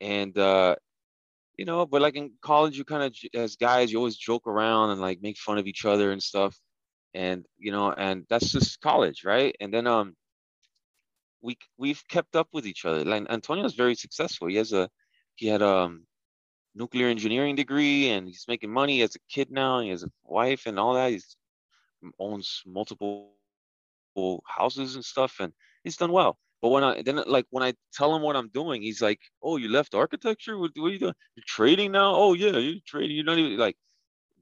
[0.00, 0.76] and uh,
[1.56, 4.90] you know, but like in college, you kind of as guys, you always joke around
[4.90, 6.56] and like make fun of each other and stuff,
[7.14, 9.56] and you know, and that's just college, right?
[9.60, 10.14] And then um
[11.42, 13.04] we we've kept up with each other.
[13.04, 14.48] Like Antonio's very successful.
[14.48, 14.88] He has a
[15.38, 16.04] he had um,
[16.74, 19.00] nuclear engineering degree and he's making money.
[19.00, 19.80] Has a kid now.
[19.80, 21.12] He has a wife and all that.
[21.12, 21.20] He
[22.18, 23.30] owns multiple
[24.46, 25.52] houses and stuff, and
[25.84, 26.38] he's done well.
[26.62, 29.56] But when I then like when I tell him what I'm doing, he's like, "Oh,
[29.56, 30.58] you left architecture?
[30.58, 31.14] What, what are you doing?
[31.36, 32.14] You're trading now?
[32.16, 33.16] Oh yeah, you're trading.
[33.16, 33.76] You're not even like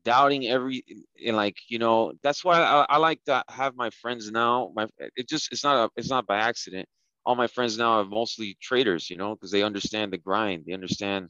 [0.04, 0.84] doubting every
[1.26, 4.72] and like you know that's why I, I like to have my friends now.
[4.76, 6.88] My it just it's not a, it's not by accident.
[7.26, 10.64] All my friends now are mostly traders, you know, because they understand the grind.
[10.66, 11.28] They understand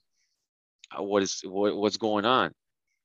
[0.99, 2.53] what is what, what's going on.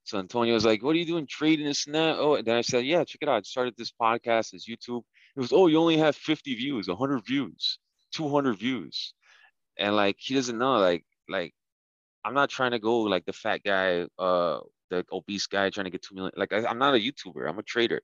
[0.03, 2.57] So Antonio was like, "What are you doing trading this and that?" Oh, and then
[2.57, 3.37] I said, "Yeah, check it out.
[3.37, 5.03] I started this podcast, this YouTube."
[5.35, 7.79] It was, "Oh, you only have 50 views, 100 views,
[8.13, 9.13] 200 views,"
[9.77, 11.53] and like he doesn't know, like like
[12.23, 15.91] I'm not trying to go like the fat guy, uh, the obese guy trying to
[15.91, 16.33] get two million.
[16.35, 17.49] Like I, am not a YouTuber.
[17.49, 18.01] I'm a trader.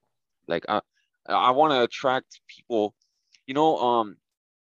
[0.48, 0.80] Like I
[1.26, 2.94] I want to attract people.
[3.46, 4.16] You know, um,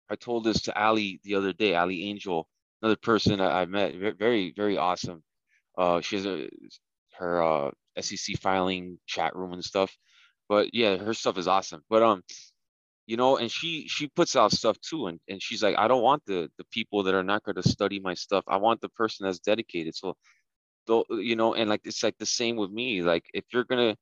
[0.10, 1.76] I told this to Ali the other day.
[1.76, 2.48] Ali Angel,
[2.86, 5.24] another person I met, very very awesome.
[5.78, 6.48] Uh, she has a
[7.18, 9.96] her uh, SEC filing chat room and stuff.
[10.48, 11.82] But yeah, her stuff is awesome.
[11.90, 12.24] But um,
[13.08, 16.04] you know, and she she puts out stuff too, and and she's like, I don't
[16.04, 18.44] want the the people that are not going to study my stuff.
[18.48, 19.96] I want the person that's dedicated.
[19.96, 20.16] So,
[20.88, 23.02] though, you know, and like it's like the same with me.
[23.02, 23.96] Like if you're gonna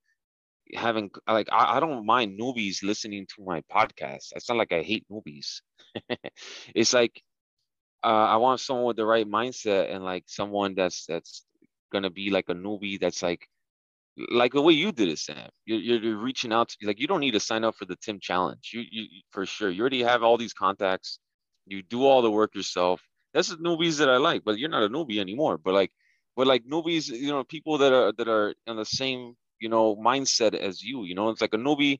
[0.75, 4.33] having like I, I don't mind newbies listening to my podcast.
[4.35, 5.61] It's not like I hate newbies.
[6.75, 7.21] it's like
[8.03, 11.45] uh, I want someone with the right mindset and like someone that's that's
[11.91, 13.47] gonna be like a newbie that's like
[14.31, 15.49] like the way you did it, Sam.
[15.65, 18.19] You're, you're reaching out to like you don't need to sign up for the Tim
[18.19, 18.69] Challenge.
[18.73, 19.69] You you for sure.
[19.69, 21.19] You already have all these contacts.
[21.65, 23.01] You do all the work yourself.
[23.33, 24.43] That's the newbies that I like.
[24.43, 25.57] But you're not a newbie anymore.
[25.57, 25.91] But like,
[26.35, 29.95] but like newbies, you know, people that are that are in the same you know
[29.95, 31.03] mindset as you.
[31.05, 31.99] You know, it's like a newbie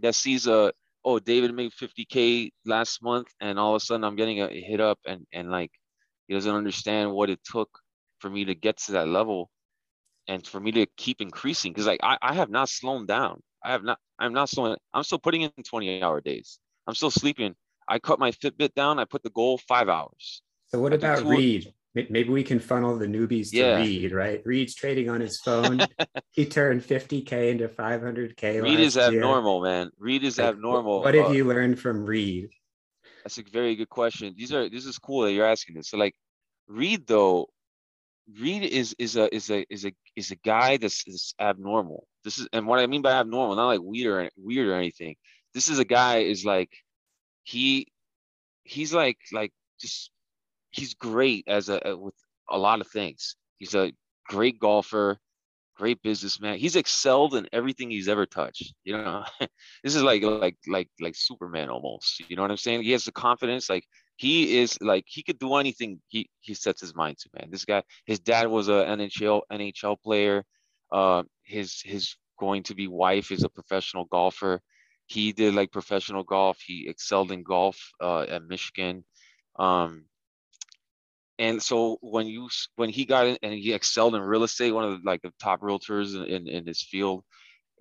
[0.00, 0.72] that sees a
[1.04, 4.80] oh David made 50k last month, and all of a sudden I'm getting a hit
[4.80, 5.70] up, and and like
[6.26, 7.68] he doesn't understand what it took
[8.18, 9.50] for me to get to that level
[10.28, 13.42] and for me to keep increasing because like I, I have not slowed down.
[13.64, 16.58] I have not i'm not slowing i'm still putting in 20 hour days.
[16.86, 17.54] I'm still sleeping.
[17.88, 18.98] I cut my fitbit down.
[18.98, 20.42] I put the goal five hours.
[20.68, 21.72] So what about reed
[22.08, 23.76] maybe we can funnel the newbies to yeah.
[23.76, 24.42] reed right?
[24.44, 25.80] Reed's trading on his phone.
[26.32, 29.90] He turned 50k into 500k reed is abnormal man.
[29.98, 31.00] Reed is like, abnormal.
[31.00, 32.50] what have uh, you learned from reed?
[33.24, 34.34] That's a very good question.
[34.36, 35.88] These are this is cool that you're asking this.
[35.88, 36.14] So like
[36.68, 37.48] reed though
[38.36, 42.06] Reed is is a is a is a is a guy that's is abnormal.
[42.24, 45.16] This is and what I mean by abnormal, not like weird or weird or anything.
[45.54, 46.70] This is a guy is like
[47.44, 47.88] he
[48.64, 50.10] he's like like just
[50.70, 52.14] he's great as a, with
[52.50, 53.36] a lot of things.
[53.58, 53.92] He's a
[54.28, 55.18] great golfer,
[55.76, 56.58] great businessman.
[56.58, 58.74] He's excelled in everything he's ever touched.
[58.84, 59.24] You know,
[59.82, 62.22] this is like like like like Superman almost.
[62.28, 62.82] You know what I'm saying?
[62.82, 63.68] He has the confidence.
[63.68, 63.84] Like
[64.16, 67.30] he is like he could do anything he he sets his mind to.
[67.38, 67.82] Man, this guy.
[68.06, 70.44] His dad was a NHL NHL player.
[70.90, 74.60] Uh, his his going to be wife is a professional golfer.
[75.06, 76.58] He did like professional golf.
[76.64, 79.04] He excelled in golf uh, at Michigan.
[79.58, 80.04] Um,
[81.38, 84.84] and so when you when he got in and he excelled in real estate, one
[84.84, 87.22] of the like the top realtors in, in, in his field.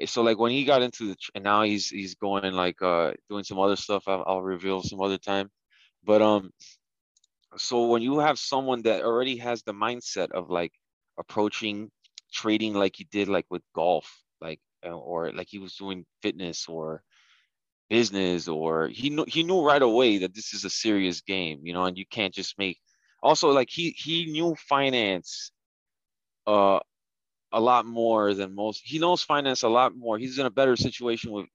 [0.05, 3.43] So like when he got into the and now he's he's going like uh doing
[3.43, 4.03] some other stuff.
[4.07, 5.49] I'll, I'll reveal some other time.
[6.03, 6.51] But um,
[7.57, 10.73] so when you have someone that already has the mindset of like
[11.17, 11.89] approaching
[12.31, 14.07] trading like he did like with golf,
[14.39, 17.01] like uh, or like he was doing fitness or
[17.89, 21.73] business or he knew he knew right away that this is a serious game, you
[21.73, 22.77] know, and you can't just make
[23.27, 25.51] also like he he knew finance
[26.47, 26.79] uh
[27.51, 30.17] a lot more than most he knows finance a lot more.
[30.19, 31.47] He's in a better situation with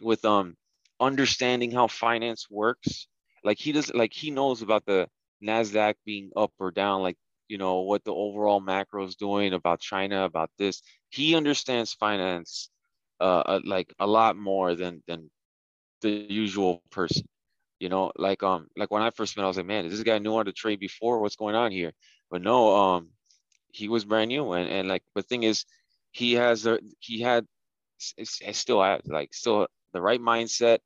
[0.00, 0.56] with um
[1.00, 3.08] understanding how finance works.
[3.44, 5.08] Like he does like he knows about the
[5.42, 7.16] nasdaq being up or down like
[7.48, 10.82] you know what the overall macro is doing about china about this.
[11.10, 12.70] He understands finance
[13.20, 15.30] uh, uh like a lot more than than
[16.02, 17.26] the usual person
[17.82, 20.04] you know, like um, like when I first met, I was like, man, is this
[20.04, 21.18] guy knew how to trade before?
[21.18, 21.90] What's going on here?
[22.30, 23.08] But no, um,
[23.72, 25.64] he was brand new, and and like the thing is,
[26.12, 27.44] he has the he had,
[28.46, 30.78] I still have like still the right mindset,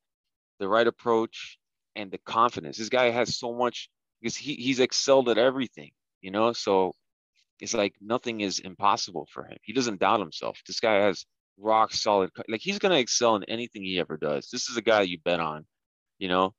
[0.59, 1.59] the right approach,
[1.95, 2.79] and the confidence.
[2.79, 3.91] This guy has so much
[4.23, 5.91] because he he's excelled at everything,
[6.23, 6.55] you know.
[6.55, 6.95] So
[7.61, 9.59] it's like nothing is impossible for him.
[9.63, 10.63] He doesn't doubt himself.
[10.67, 11.27] This guy has
[11.59, 12.31] rock solid.
[12.49, 14.49] Like he's gonna excel in anything he ever does.
[14.51, 15.67] This is a guy you bet on,
[16.19, 16.55] you know.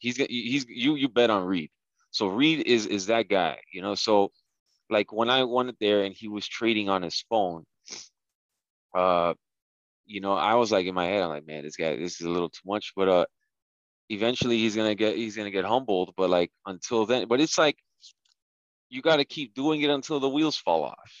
[0.00, 1.70] He's he's you you bet on Reed.
[2.12, 3.96] So Reed is is that guy, you know.
[3.96, 4.32] So
[4.90, 7.64] like when I went there and he was trading on his phone,
[8.96, 9.34] uh,
[10.06, 12.26] you know, I was like in my head, I'm like, man, this guy, this is
[12.26, 12.92] a little too much.
[12.96, 13.26] But uh,
[14.10, 16.14] eventually he's gonna get he's gonna get humbled.
[16.16, 17.78] But like until then, but it's like
[18.88, 21.12] you got to keep doing it until the wheels fall off.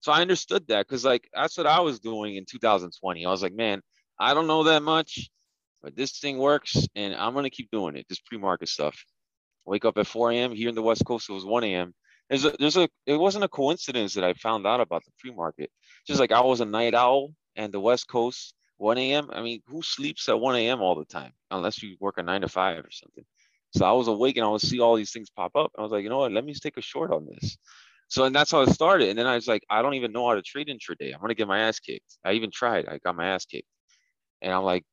[0.00, 3.26] So I understood that because like that's what I was doing in 2020.
[3.26, 3.82] I was like, man,
[4.20, 5.28] I don't know that much,
[5.82, 8.06] but this thing works, and I'm gonna keep doing it.
[8.08, 8.96] This pre-market stuff.
[9.64, 10.52] Wake up at 4 a.m.
[10.52, 11.28] here in the West Coast.
[11.28, 11.92] It was 1 a.m.
[12.28, 15.70] There's a there's a it wasn't a coincidence that I found out about the pre-market.
[16.06, 19.28] Just like I was a night owl and the West Coast 1 a.m.
[19.32, 20.80] I mean, who sleeps at 1 a.m.
[20.80, 23.24] all the time unless you work a nine to five or something?
[23.76, 25.72] So I was awake and I would see all these things pop up.
[25.78, 26.32] I was like, you know what?
[26.32, 27.58] Let me take a short on this.
[28.08, 29.08] So and that's how it started.
[29.08, 31.12] And then I was like, I don't even know how to trade intraday.
[31.12, 32.18] I'm gonna get my ass kicked.
[32.24, 32.86] I even tried.
[32.88, 33.68] I got my ass kicked.
[34.42, 34.84] And I'm like,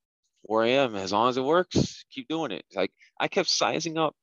[0.48, 0.96] 4 a.m.
[0.96, 2.66] As long as it works, keep doing it.
[2.76, 4.16] Like I kept sizing up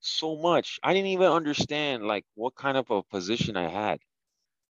[0.00, 0.78] so much.
[0.82, 3.98] I didn't even understand like what kind of a position I had.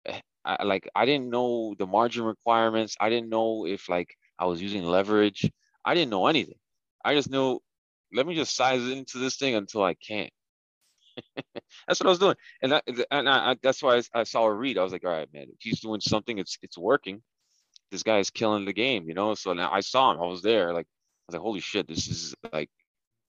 [0.06, 2.96] Eh, I, like I didn't know the margin requirements.
[3.00, 5.50] I didn't know if like I was using leverage.
[5.86, 6.58] I didn't know anything.
[7.04, 7.60] I just knew
[8.14, 10.32] let me just size into this thing until I can't.
[11.88, 14.54] that's what I was doing, and that, and I, that's why I, I, saw a
[14.54, 14.78] read.
[14.78, 17.22] I was like, all right, man, he's doing something, it's it's working.
[17.92, 19.34] This guy is killing the game, you know.
[19.36, 20.22] So now I saw him.
[20.22, 20.74] I was there.
[20.74, 22.70] Like I was like, holy shit, this is like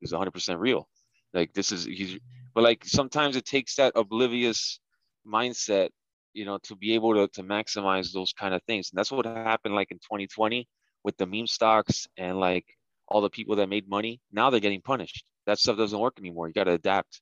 [0.02, 0.88] is 100 percent real.
[1.32, 2.18] Like this is he's,
[2.54, 4.80] but like sometimes it takes that oblivious
[5.26, 5.90] mindset,
[6.34, 8.90] you know, to be able to to maximize those kind of things.
[8.90, 10.66] And that's what happened like in 2020
[11.04, 12.66] with the meme stocks and like
[13.08, 14.20] all the people that made money.
[14.32, 15.24] Now they're getting punished.
[15.46, 16.48] That stuff doesn't work anymore.
[16.48, 17.20] You got to adapt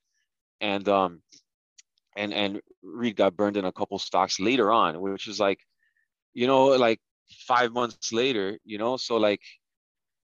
[0.61, 1.23] and um
[2.17, 5.61] and and Reed got burned in a couple stocks later on, which is like,
[6.35, 8.97] you know, like five months later, you know.
[8.97, 9.43] So like,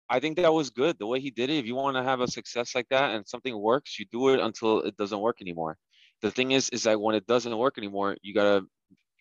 [0.08, 1.58] I think that was good the way he did it.
[1.58, 4.40] If you want to have a success like that and something works, you do it
[4.40, 5.76] until it doesn't work anymore.
[6.22, 8.64] The thing is, is that when it doesn't work anymore, you gotta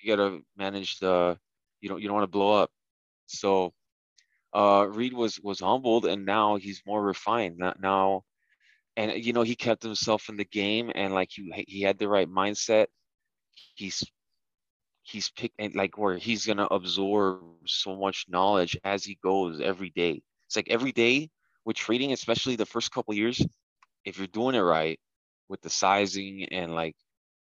[0.02, 1.38] you gotta manage the
[1.82, 2.72] you don't you don't want to blow up.
[3.28, 3.74] So
[4.54, 7.58] uh Reed was was humbled and now he's more refined.
[7.80, 8.24] Now
[8.98, 12.08] and you know he kept himself in the game and like he he had the
[12.10, 12.88] right mindset
[13.76, 14.04] he's
[15.08, 20.22] he's picking like where he's gonna absorb so much knowledge as he goes every day.
[20.48, 21.30] It's like every day
[21.66, 23.46] with trading especially the first couple years
[24.06, 25.00] if you're doing it right
[25.50, 26.96] with the sizing and like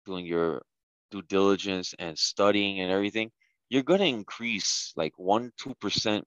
[0.06, 0.62] doing your
[1.10, 3.30] due diligence and studying and everything
[3.70, 6.26] you're gonna increase like one two percent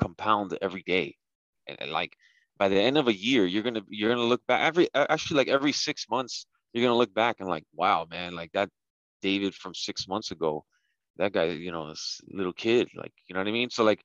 [0.00, 1.16] compound every day.
[1.66, 2.16] And, and like
[2.58, 5.48] by the end of a year, you're gonna you're gonna look back every actually like
[5.48, 8.70] every six months, you're gonna look back and like, wow, man, like that
[9.22, 10.64] David from six months ago,
[11.16, 13.70] that guy, you know, this little kid, like, you know what I mean?
[13.70, 14.02] So like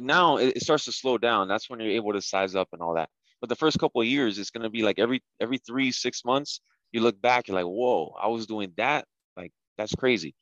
[0.00, 1.48] now it, it starts to slow down.
[1.48, 3.10] That's when you're able to size up and all that.
[3.40, 6.60] But the first couple of years, it's gonna be like every every three, six months,
[6.92, 9.06] you look back, you're like, whoa, I was doing that.
[9.36, 10.34] Like that's crazy.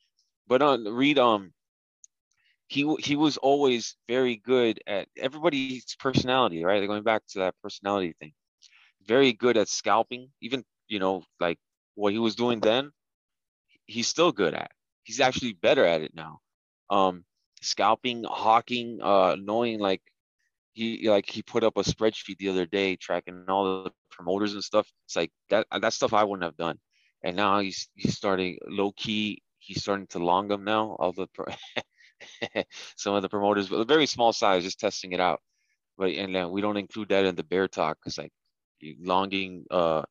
[0.47, 1.53] But on uh, Reed um
[2.67, 6.85] he he was always very good at everybody's personality, right?
[6.87, 8.33] Going back to that personality thing,
[9.05, 10.29] very good at scalping.
[10.41, 11.57] Even you know, like
[11.95, 12.91] what he was doing then,
[13.89, 14.71] he's still good at.
[15.03, 16.39] He's actually better at it now.
[16.89, 17.25] Um,
[17.61, 20.01] scalping, hawking, uh, knowing like
[20.73, 24.63] he like he put up a spreadsheet the other day tracking all the promoters and
[24.63, 24.87] stuff.
[25.05, 26.77] It's like that that stuff I wouldn't have done.
[27.23, 29.41] And now he's he's starting low key.
[29.57, 30.95] He's starting to long them now.
[30.99, 31.27] All the
[32.95, 35.41] some of the promoters, but a very small size, just testing it out.
[35.97, 38.31] But and we don't include that in the bear talk because like
[39.01, 40.03] longing uh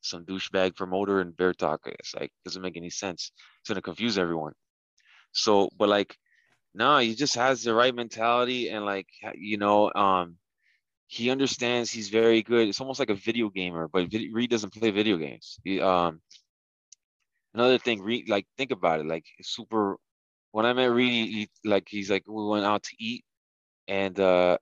[0.00, 3.32] some douchebag promoter and bear talk, it's like doesn't make any sense.
[3.60, 4.54] It's gonna confuse everyone.
[5.32, 6.16] So, but like,
[6.74, 10.36] no, he just has the right mentality and like you know, um,
[11.08, 12.68] he understands he's very good.
[12.68, 15.58] It's almost like a video gamer, but Reed doesn't play video games.
[15.64, 16.20] He, um,
[17.54, 19.96] another thing, Reed, like think about it, like super
[20.52, 23.24] when I met Reed, he, like he's like we went out to eat,
[23.86, 24.58] and uh,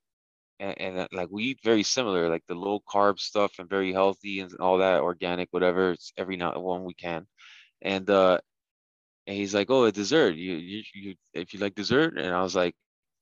[0.61, 3.93] and, and uh, like we eat very similar, like the low carb stuff and very
[3.93, 5.93] healthy and all that, organic, whatever.
[5.93, 7.27] It's every now when we can,
[7.83, 8.39] and uh,
[9.27, 10.37] and he's like, oh, a dessert.
[10.37, 12.75] You you you if you like dessert, and I was like,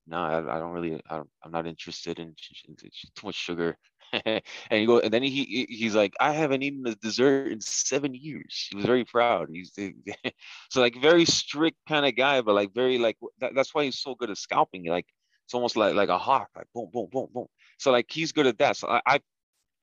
[0.07, 3.77] no, I, I don't really, I am not interested in too much sugar.
[4.25, 8.15] and he go, and then he he's like, I haven't eaten a dessert in seven
[8.15, 8.69] years.
[8.71, 9.49] He was very proud.
[9.53, 9.73] He's
[10.71, 13.99] so like very strict kind of guy, but like very like that, that's why he's
[13.99, 14.87] so good at scalping.
[14.87, 15.07] Like
[15.45, 17.47] it's almost like like a hawk, like boom, boom, boom, boom.
[17.79, 18.77] So like he's good at that.
[18.77, 19.21] So I, I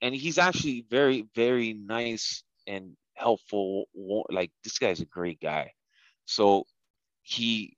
[0.02, 3.86] and he's actually very very nice and helpful.
[4.30, 5.72] Like this guy's a great guy.
[6.26, 6.66] So
[7.24, 7.78] he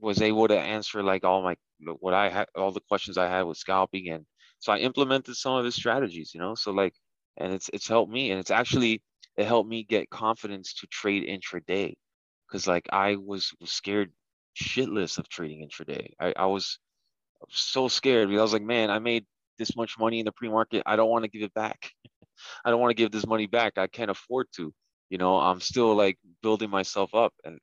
[0.00, 1.56] was able to answer like all my
[2.00, 4.26] what I had all the questions I had with scalping and
[4.62, 6.54] so I implemented some of his strategies, you know.
[6.54, 6.94] So like,
[7.36, 9.02] and it's it's helped me, and it's actually
[9.36, 11.94] it helped me get confidence to trade intraday,
[12.46, 14.12] because like I was, was scared
[14.56, 16.12] shitless of trading intraday.
[16.20, 16.78] I, I was
[17.50, 19.24] so scared because I was like, man, I made
[19.58, 20.82] this much money in the pre-market.
[20.86, 21.92] I don't want to give it back.
[22.64, 23.78] I don't want to give this money back.
[23.78, 24.72] I can't afford to,
[25.10, 27.58] You know, I'm still like building myself up, and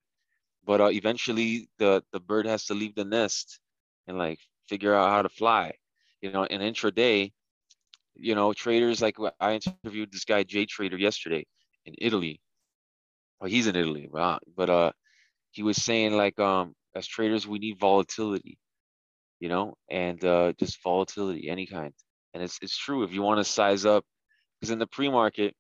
[0.66, 3.60] but uh, eventually the the bird has to leave the nest
[4.08, 5.74] and like figure out how to fly.
[6.22, 7.32] You know, in intraday,
[8.16, 11.46] you know, traders like I interviewed this guy Jay Trader yesterday
[11.86, 12.42] in Italy.
[13.40, 14.92] Well, he's in Italy, but but uh,
[15.52, 18.60] he was saying like um as traders we need volatility,
[19.40, 21.94] you know, and uh, just volatility any kind.
[22.34, 24.06] And it's it's true if you want to size up,
[24.60, 25.56] because in the pre-market,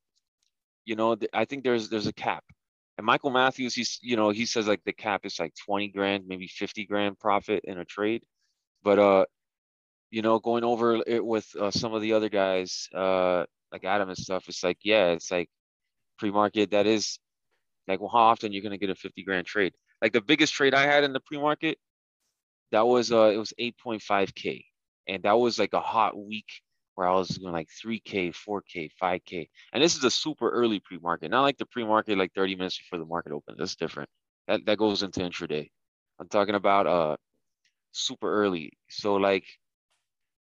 [0.85, 2.43] you know, I think there's there's a cap.
[2.97, 6.25] And Michael Matthews, he's you know he says like the cap is like 20 grand,
[6.27, 8.23] maybe 50 grand profit in a trade,
[8.83, 9.25] but uh,
[10.11, 14.09] you know, going over it with uh, some of the other guys, uh, like Adam
[14.09, 15.49] and stuff, it's like yeah, it's like
[16.17, 17.19] pre-market that is
[17.87, 19.73] like well, how often you're gonna get a 50 grand trade?
[20.01, 21.77] Like the biggest trade I had in the pre-market,
[22.71, 24.65] that was uh it was 8.5k,
[25.07, 26.49] and that was like a hot week
[26.95, 31.31] where I was doing like 3k, 4k, 5k, and this is a super early pre-market,
[31.31, 33.57] not like the pre-market like 30 minutes before the market opens.
[33.59, 34.09] That's different.
[34.47, 35.69] That that goes into intraday.
[36.19, 37.17] I'm talking about uh
[37.93, 38.73] super early.
[38.89, 39.45] So like,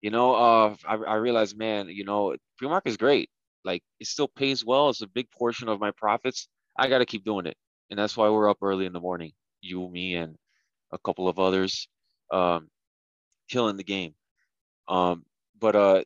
[0.02, 3.30] you know, uh I I realized, man, you know, pre-market is great.
[3.64, 4.90] Like it still pays well.
[4.90, 6.48] It's a big portion of my profits.
[6.78, 7.56] I got to keep doing it,
[7.90, 9.32] and that's why we're up early in the morning.
[9.64, 10.36] You, me, and
[10.92, 11.88] a couple of others,
[12.30, 12.68] um,
[13.48, 14.14] killing the game.
[14.88, 15.24] Um,
[15.58, 16.04] but uh,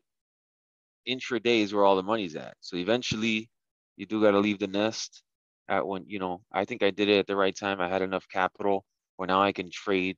[1.08, 2.54] intraday is where all the money's at.
[2.60, 3.48] So eventually,
[3.96, 5.22] you do got to leave the nest.
[5.68, 7.80] At when you know, I think I did it at the right time.
[7.80, 8.84] I had enough capital
[9.16, 10.16] where now I can trade.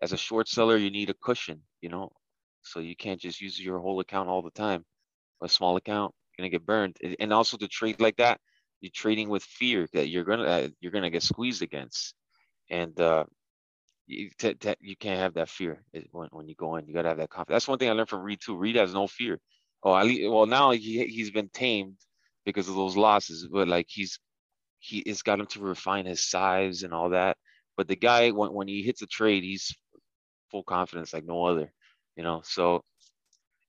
[0.00, 2.10] As a short seller, you need a cushion, you know,
[2.62, 4.84] so you can't just use your whole account all the time.
[5.42, 6.96] A small account, you're gonna get burned.
[7.20, 8.40] And also to trade like that,
[8.80, 12.14] you're trading with fear that you're gonna uh, you're gonna get squeezed against,
[12.70, 13.24] and uh,
[14.06, 16.86] you, t- t- you can't have that fear when, when you go in.
[16.86, 17.54] You gotta have that confidence.
[17.56, 18.56] That's one thing I learned from Reed too.
[18.56, 19.38] Reed has no fear.
[19.82, 21.96] Oh, I well now he he's been tamed
[22.44, 24.18] because of those losses, but like he's
[24.80, 27.36] he it's got him to refine his size and all that.
[27.76, 29.74] But the guy when when he hits a trade, he's
[30.50, 31.72] full confidence like no other,
[32.16, 32.42] you know.
[32.44, 32.84] So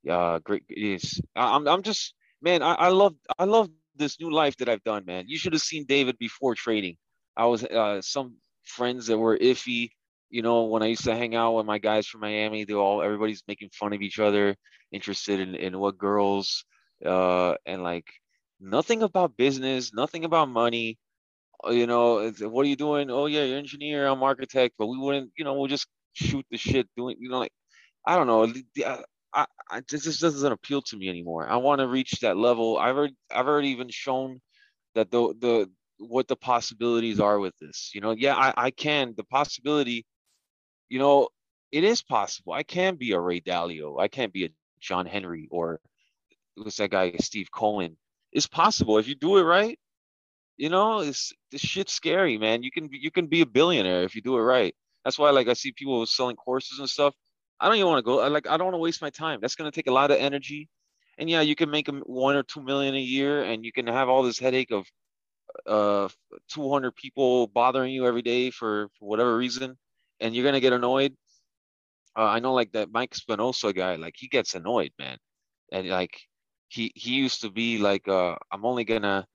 [0.10, 0.64] uh, great.
[0.70, 4.84] Is I'm I'm just man, I, I love I love this new life that I've
[4.84, 5.26] done, man.
[5.28, 6.98] You should have seen David before trading.
[7.36, 8.36] I was uh, some
[8.70, 9.90] friends that were iffy.
[10.30, 13.02] You know, when I used to hang out with my guys from Miami, they all
[13.02, 14.56] everybody's making fun of each other,
[14.92, 16.66] interested in, in what girls,
[17.06, 18.06] uh, and like
[18.60, 20.98] nothing about business, nothing about money.
[21.66, 23.10] Uh, you know, what are you doing?
[23.12, 26.58] Oh yeah, you're engineer, I'm architect, but we wouldn't, you know, we'll just shoot the
[26.58, 27.54] shit doing, you know, like
[28.06, 28.54] I don't know.
[29.34, 31.48] I, I this just doesn't appeal to me anymore.
[31.48, 32.78] I want to reach that level.
[32.78, 34.42] I've already I've already even shown
[34.96, 35.70] that the the
[36.00, 37.92] what the possibilities are with this.
[37.94, 39.14] You know, yeah, I, I can.
[39.16, 40.06] The possibility,
[40.88, 41.30] you know,
[41.72, 42.54] it is possible.
[42.54, 44.00] I can be a Ray Dalio.
[44.02, 45.80] I can't be a John Henry or
[46.56, 47.98] what's that guy, Steve Cohen.
[48.32, 49.78] It's possible if you do it right.
[50.58, 52.64] You know, it's this shit's scary, man.
[52.64, 54.76] You can you can be a billionaire if you do it right.
[55.06, 57.14] That's why like I see people selling courses and stuff.
[57.60, 58.28] I don't even want to go.
[58.28, 59.40] Like I don't want to waste my time.
[59.42, 60.68] That's gonna take a lot of energy.
[61.18, 64.10] And yeah, you can make one or two million a year, and you can have
[64.10, 64.86] all this headache of
[65.66, 66.10] uh
[66.50, 69.78] 200 people bothering you every day for, for whatever reason,
[70.20, 71.16] and you're gonna get annoyed.
[72.18, 75.18] Uh, I know like that Mike Spinoza guy, like he gets annoyed, man,
[75.72, 76.20] and like
[76.70, 79.26] he he used to be like, uh, I'm only gonna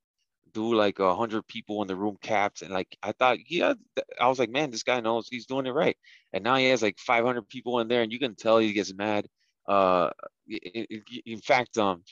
[0.54, 3.74] do like a hundred people in the room caps and like I thought yeah
[4.20, 5.96] I was like man this guy knows he's doing it right
[6.32, 8.94] and now he has like 500 people in there and you can tell he gets
[8.94, 9.26] mad
[9.68, 10.10] uh
[11.26, 12.04] in fact um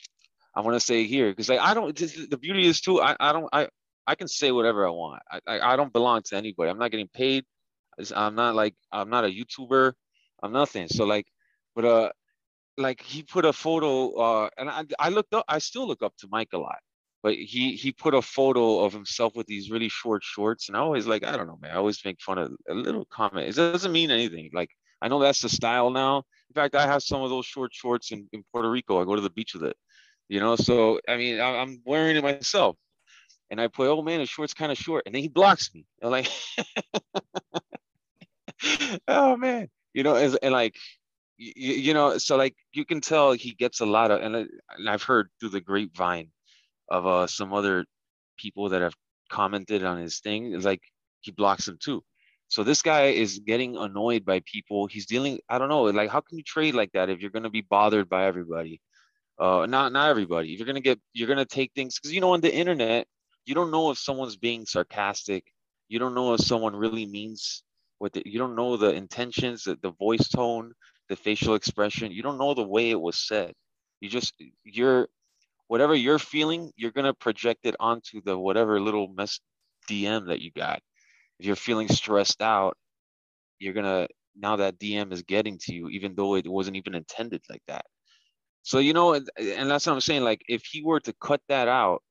[0.55, 3.33] I want to say here because like I don't the beauty is too I, I
[3.33, 3.69] don't I
[4.07, 5.23] I can say whatever I want.
[5.31, 6.71] I, I I don't belong to anybody.
[6.71, 7.45] I'm not getting paid.
[8.15, 9.93] I'm not like I'm not a YouTuber.
[10.43, 10.89] I'm nothing.
[10.89, 11.27] So like
[11.75, 12.11] but uh
[12.79, 16.15] like he put a photo uh and I I looked up I still look up
[16.19, 16.79] to Mike a lot
[17.23, 20.81] but he he put a photo of himself with these really short shorts and i
[20.81, 23.49] always like i don't know man i always make fun of a little comment.
[23.49, 24.51] It doesn't mean anything.
[24.53, 26.19] Like i know that's the style now.
[26.51, 29.01] In fact i have some of those short shorts in, in puerto rico.
[29.01, 29.77] I go to the beach with it
[30.29, 30.57] you know?
[30.57, 32.77] So i mean I, am wearing it myself
[33.53, 35.87] and i put oh man his short's kind of short and then he blocks me
[36.03, 36.29] I'm like
[39.07, 40.75] oh man you know and, and like
[41.39, 44.49] you, you know so like you can tell he gets a lot of and, and
[44.89, 46.31] i've heard through the grapevine
[46.91, 47.85] of uh, some other
[48.37, 48.95] people that have
[49.31, 50.83] commented on his thing is like
[51.23, 52.03] he blocks them too.
[52.49, 54.87] So this guy is getting annoyed by people.
[54.87, 55.41] He's dealing.
[55.49, 55.85] I don't know.
[55.85, 58.81] Like, how can you trade like that if you're gonna be bothered by everybody?
[59.39, 60.49] Uh, not not everybody.
[60.49, 63.07] You're gonna get, you're gonna take things because you know on the internet,
[63.45, 65.45] you don't know if someone's being sarcastic.
[65.88, 67.62] You don't know if someone really means
[67.99, 68.12] what.
[68.12, 70.72] The, you don't know the intentions, the, the voice tone,
[71.09, 72.12] the facial expression.
[72.12, 73.53] You don't know the way it was said.
[74.01, 74.34] You just
[74.64, 75.09] you're
[75.68, 79.40] whatever you're feeling, you're gonna project it onto the whatever little mess
[79.88, 80.80] DM that you got.
[81.38, 82.76] If you're feeling stressed out,
[83.59, 87.43] you're gonna now that DM is getting to you, even though it wasn't even intended
[87.51, 87.84] like that.
[88.62, 90.22] So you know, and that's what I'm saying.
[90.22, 92.03] Like if he were to cut that out,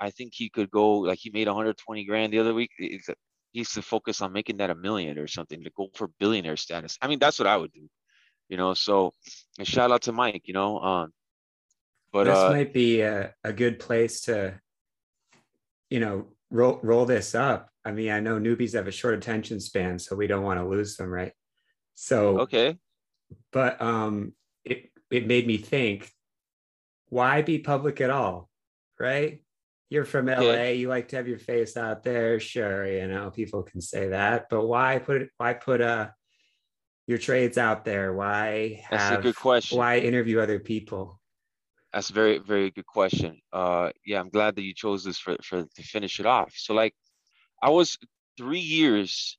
[0.00, 2.70] I think he could go like he made 120 grand the other week.
[2.78, 3.08] It's,
[3.52, 6.56] he needs to focus on making that a million or something to go for billionaire
[6.56, 6.96] status.
[7.02, 7.88] I mean, that's what I would do.
[8.48, 9.12] You know, so
[9.62, 10.42] shout out to Mike.
[10.46, 11.12] You know, um,
[12.12, 14.60] but this uh, might be a, a good place to,
[15.88, 17.68] you know, roll roll this up.
[17.84, 20.66] I mean, I know newbies have a short attention span, so we don't want to
[20.66, 21.32] lose them, right?
[21.94, 22.76] So okay,
[23.52, 24.32] but um,
[24.64, 26.10] it it made me think,
[27.08, 28.48] why be public at all,
[28.98, 29.42] right?
[29.90, 30.68] You're from LA, yeah.
[30.68, 34.46] you like to have your face out there, sure, you know, people can say that,
[34.48, 35.30] but why put it?
[35.36, 36.10] Why put uh,
[37.08, 38.14] your trades out there?
[38.14, 39.78] Why have, That's a good question.
[39.78, 41.20] Why interview other people?
[41.92, 43.40] That's a very, very good question.
[43.52, 46.52] Uh, yeah, I'm glad that you chose this for, for to finish it off.
[46.56, 46.94] So like,
[47.60, 47.98] I was
[48.38, 49.36] three years,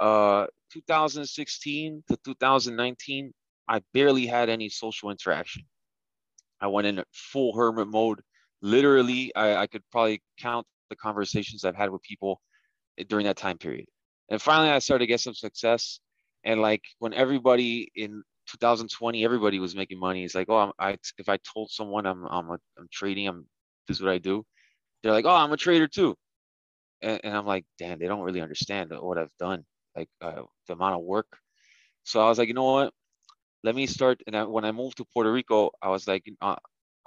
[0.00, 3.32] uh, 2016 to 2019.
[3.68, 5.64] I barely had any social interaction.
[6.60, 8.22] I went in full hermit mode.
[8.62, 12.40] Literally, I, I could probably count the conversations I've had with people
[13.08, 13.86] during that time period.
[14.30, 16.00] And finally, I started to get some success.
[16.44, 20.24] And like when everybody in 2020, everybody was making money.
[20.24, 23.46] It's like, oh, I'm, I if I told someone I'm I'm a, I'm trading, I'm
[23.88, 24.44] this is what I do.
[25.02, 26.14] They're like, oh, I'm a trader too,
[27.02, 29.64] and, and I'm like, damn, they don't really understand what I've done,
[29.96, 31.26] like uh, the amount of work.
[32.04, 32.92] So I was like, you know what?
[33.62, 34.22] Let me start.
[34.26, 36.56] And I, when I moved to Puerto Rico, I was like, uh,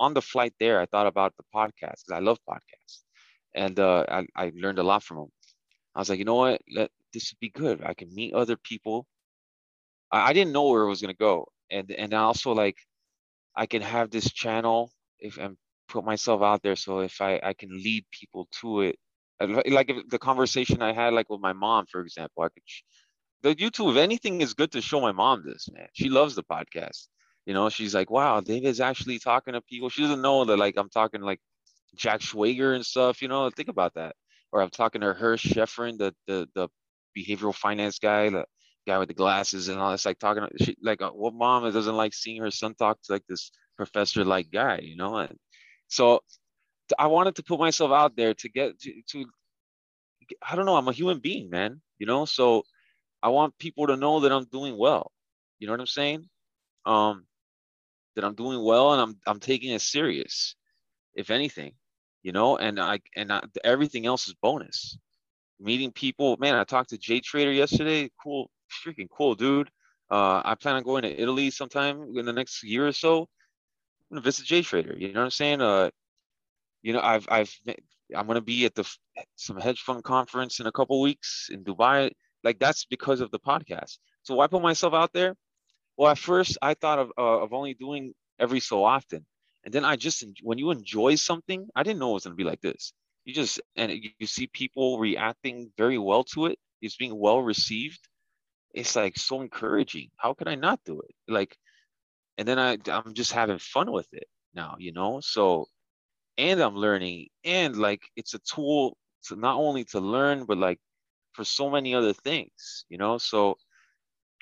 [0.04, 3.04] on the flight there, I thought about the podcast because I love podcasts,
[3.56, 5.32] and uh, I, I learned a lot from them.
[5.96, 6.62] I was like, you know what?
[6.74, 7.84] Let, this would be good.
[7.86, 9.08] I can meet other people
[10.12, 12.78] I, I didn't know where it was gonna go, and and also like
[13.56, 15.58] I can have this channel if and
[15.90, 16.78] put myself out there.
[16.78, 19.00] So if I I can lead people to it,
[19.68, 22.64] like the conversation I had like with my mom, for example, I could.
[23.44, 25.88] The YouTube, if anything, is good to show my mom this, man.
[25.94, 27.08] She loves the podcast.
[27.46, 29.90] You know, she's like, wow, David's actually talking to people.
[29.90, 31.40] She doesn't know that like I'm talking like
[31.96, 34.16] Jack Schwager and stuff, you know, think about that.
[34.52, 36.70] Or I'm talking to Hersh Shefrin, the the the
[37.18, 38.46] behavioral finance guy, the,
[38.86, 41.96] guy with the glasses and all this, like talking, she, like uh, what mom doesn't
[41.96, 45.18] like seeing her son talk to like this professor like guy, you know?
[45.18, 45.38] And
[45.88, 46.22] so
[46.98, 49.26] I wanted to put myself out there to get to, to,
[50.48, 52.26] I don't know, I'm a human being, man, you know?
[52.26, 52.64] So
[53.22, 55.12] I want people to know that I'm doing well.
[55.60, 56.28] You know what I'm saying?
[56.86, 57.26] Um,
[58.16, 60.56] that I'm doing well and I'm, I'm taking it serious,
[61.16, 61.74] if anything,
[62.22, 64.98] you know, and I, and I, everything else is bonus
[65.64, 66.38] meeting people.
[66.38, 68.12] Man, I talked to Jay Trader yesterday.
[68.22, 68.50] Cool,
[68.86, 69.70] freaking cool, dude.
[70.12, 73.22] Uh, I plan on going to Italy sometime in the next year or so.
[73.22, 74.96] I'm gonna visit Jay Trader.
[74.98, 75.62] You know what I'm saying?
[75.62, 75.90] Uh,
[76.84, 77.52] you know, I've I've
[78.16, 78.88] I'm gonna be at the
[79.36, 82.12] some hedge fund conference in a couple weeks in Dubai.
[82.44, 83.98] Like that's because of the podcast.
[84.24, 85.36] So why put myself out there?
[85.98, 89.26] Well, at first I thought of uh, of only doing every so often,
[89.64, 92.44] and then I just when you enjoy something, I didn't know it was gonna be
[92.44, 92.94] like this.
[93.26, 96.60] You just and you see people reacting very well to it.
[96.82, 98.00] It's being well received
[98.74, 100.10] it's like so encouraging.
[100.18, 101.16] How could I not do it?
[101.28, 101.58] Like,
[102.38, 105.20] and then I I'm just having fun with it now, you know.
[105.22, 105.68] So,
[106.38, 110.80] and I'm learning, and like it's a tool to not only to learn, but like
[111.34, 113.18] for so many other things, you know.
[113.20, 113.58] So,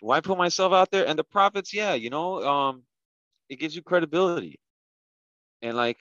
[0.02, 1.08] why put myself out there?
[1.08, 2.84] And the profits, yeah, you know, um,
[3.50, 4.60] it gives you credibility,
[5.62, 6.00] and like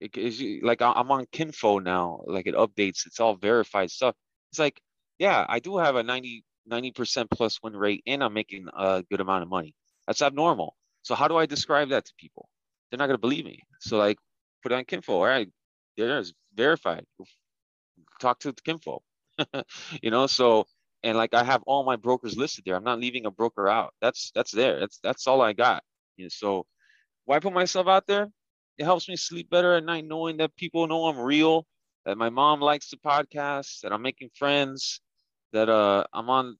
[0.00, 4.16] it gives you like I'm on Kinfo now, like it updates, it's all verified stuff.
[4.52, 4.80] It's like,
[5.18, 9.20] yeah, I do have a 90 90% plus win rate and I'm making a good
[9.20, 9.74] amount of money.
[10.06, 10.76] That's abnormal.
[11.02, 12.48] So how do I describe that to people?
[12.90, 13.62] They're not gonna believe me.
[13.80, 14.18] So like
[14.62, 15.10] put on Kinfo.
[15.10, 15.48] All right,
[15.96, 17.06] there's verified.
[18.20, 19.00] Talk to Kinfo.
[20.02, 20.66] you know, so
[21.02, 22.76] and like I have all my brokers listed there.
[22.76, 23.94] I'm not leaving a broker out.
[24.00, 24.80] That's that's there.
[24.80, 25.82] That's that's all I got.
[26.16, 26.66] You know, so
[27.24, 28.28] why put myself out there?
[28.78, 31.66] It helps me sleep better at night knowing that people know I'm real,
[32.04, 35.00] that my mom likes the podcast, that I'm making friends,
[35.52, 36.56] that uh I'm on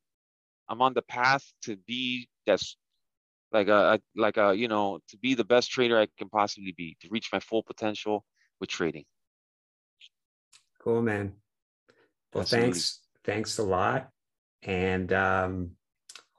[0.69, 2.77] I'm on the path to be that's
[3.53, 6.97] like a, like a you know to be the best trader I can possibly be
[7.01, 8.25] to reach my full potential
[8.61, 9.05] with trading.
[10.83, 11.35] Cool, man.
[12.33, 12.73] Well, Absolutely.
[12.73, 14.11] thanks thanks a lot,
[14.63, 15.71] and um,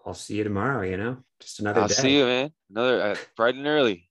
[0.05, 0.81] I'll see you tomorrow.
[0.81, 1.81] You know, just another.
[1.81, 1.93] I'll day.
[1.93, 2.51] see you, man.
[2.69, 4.09] Another uh, bright and early.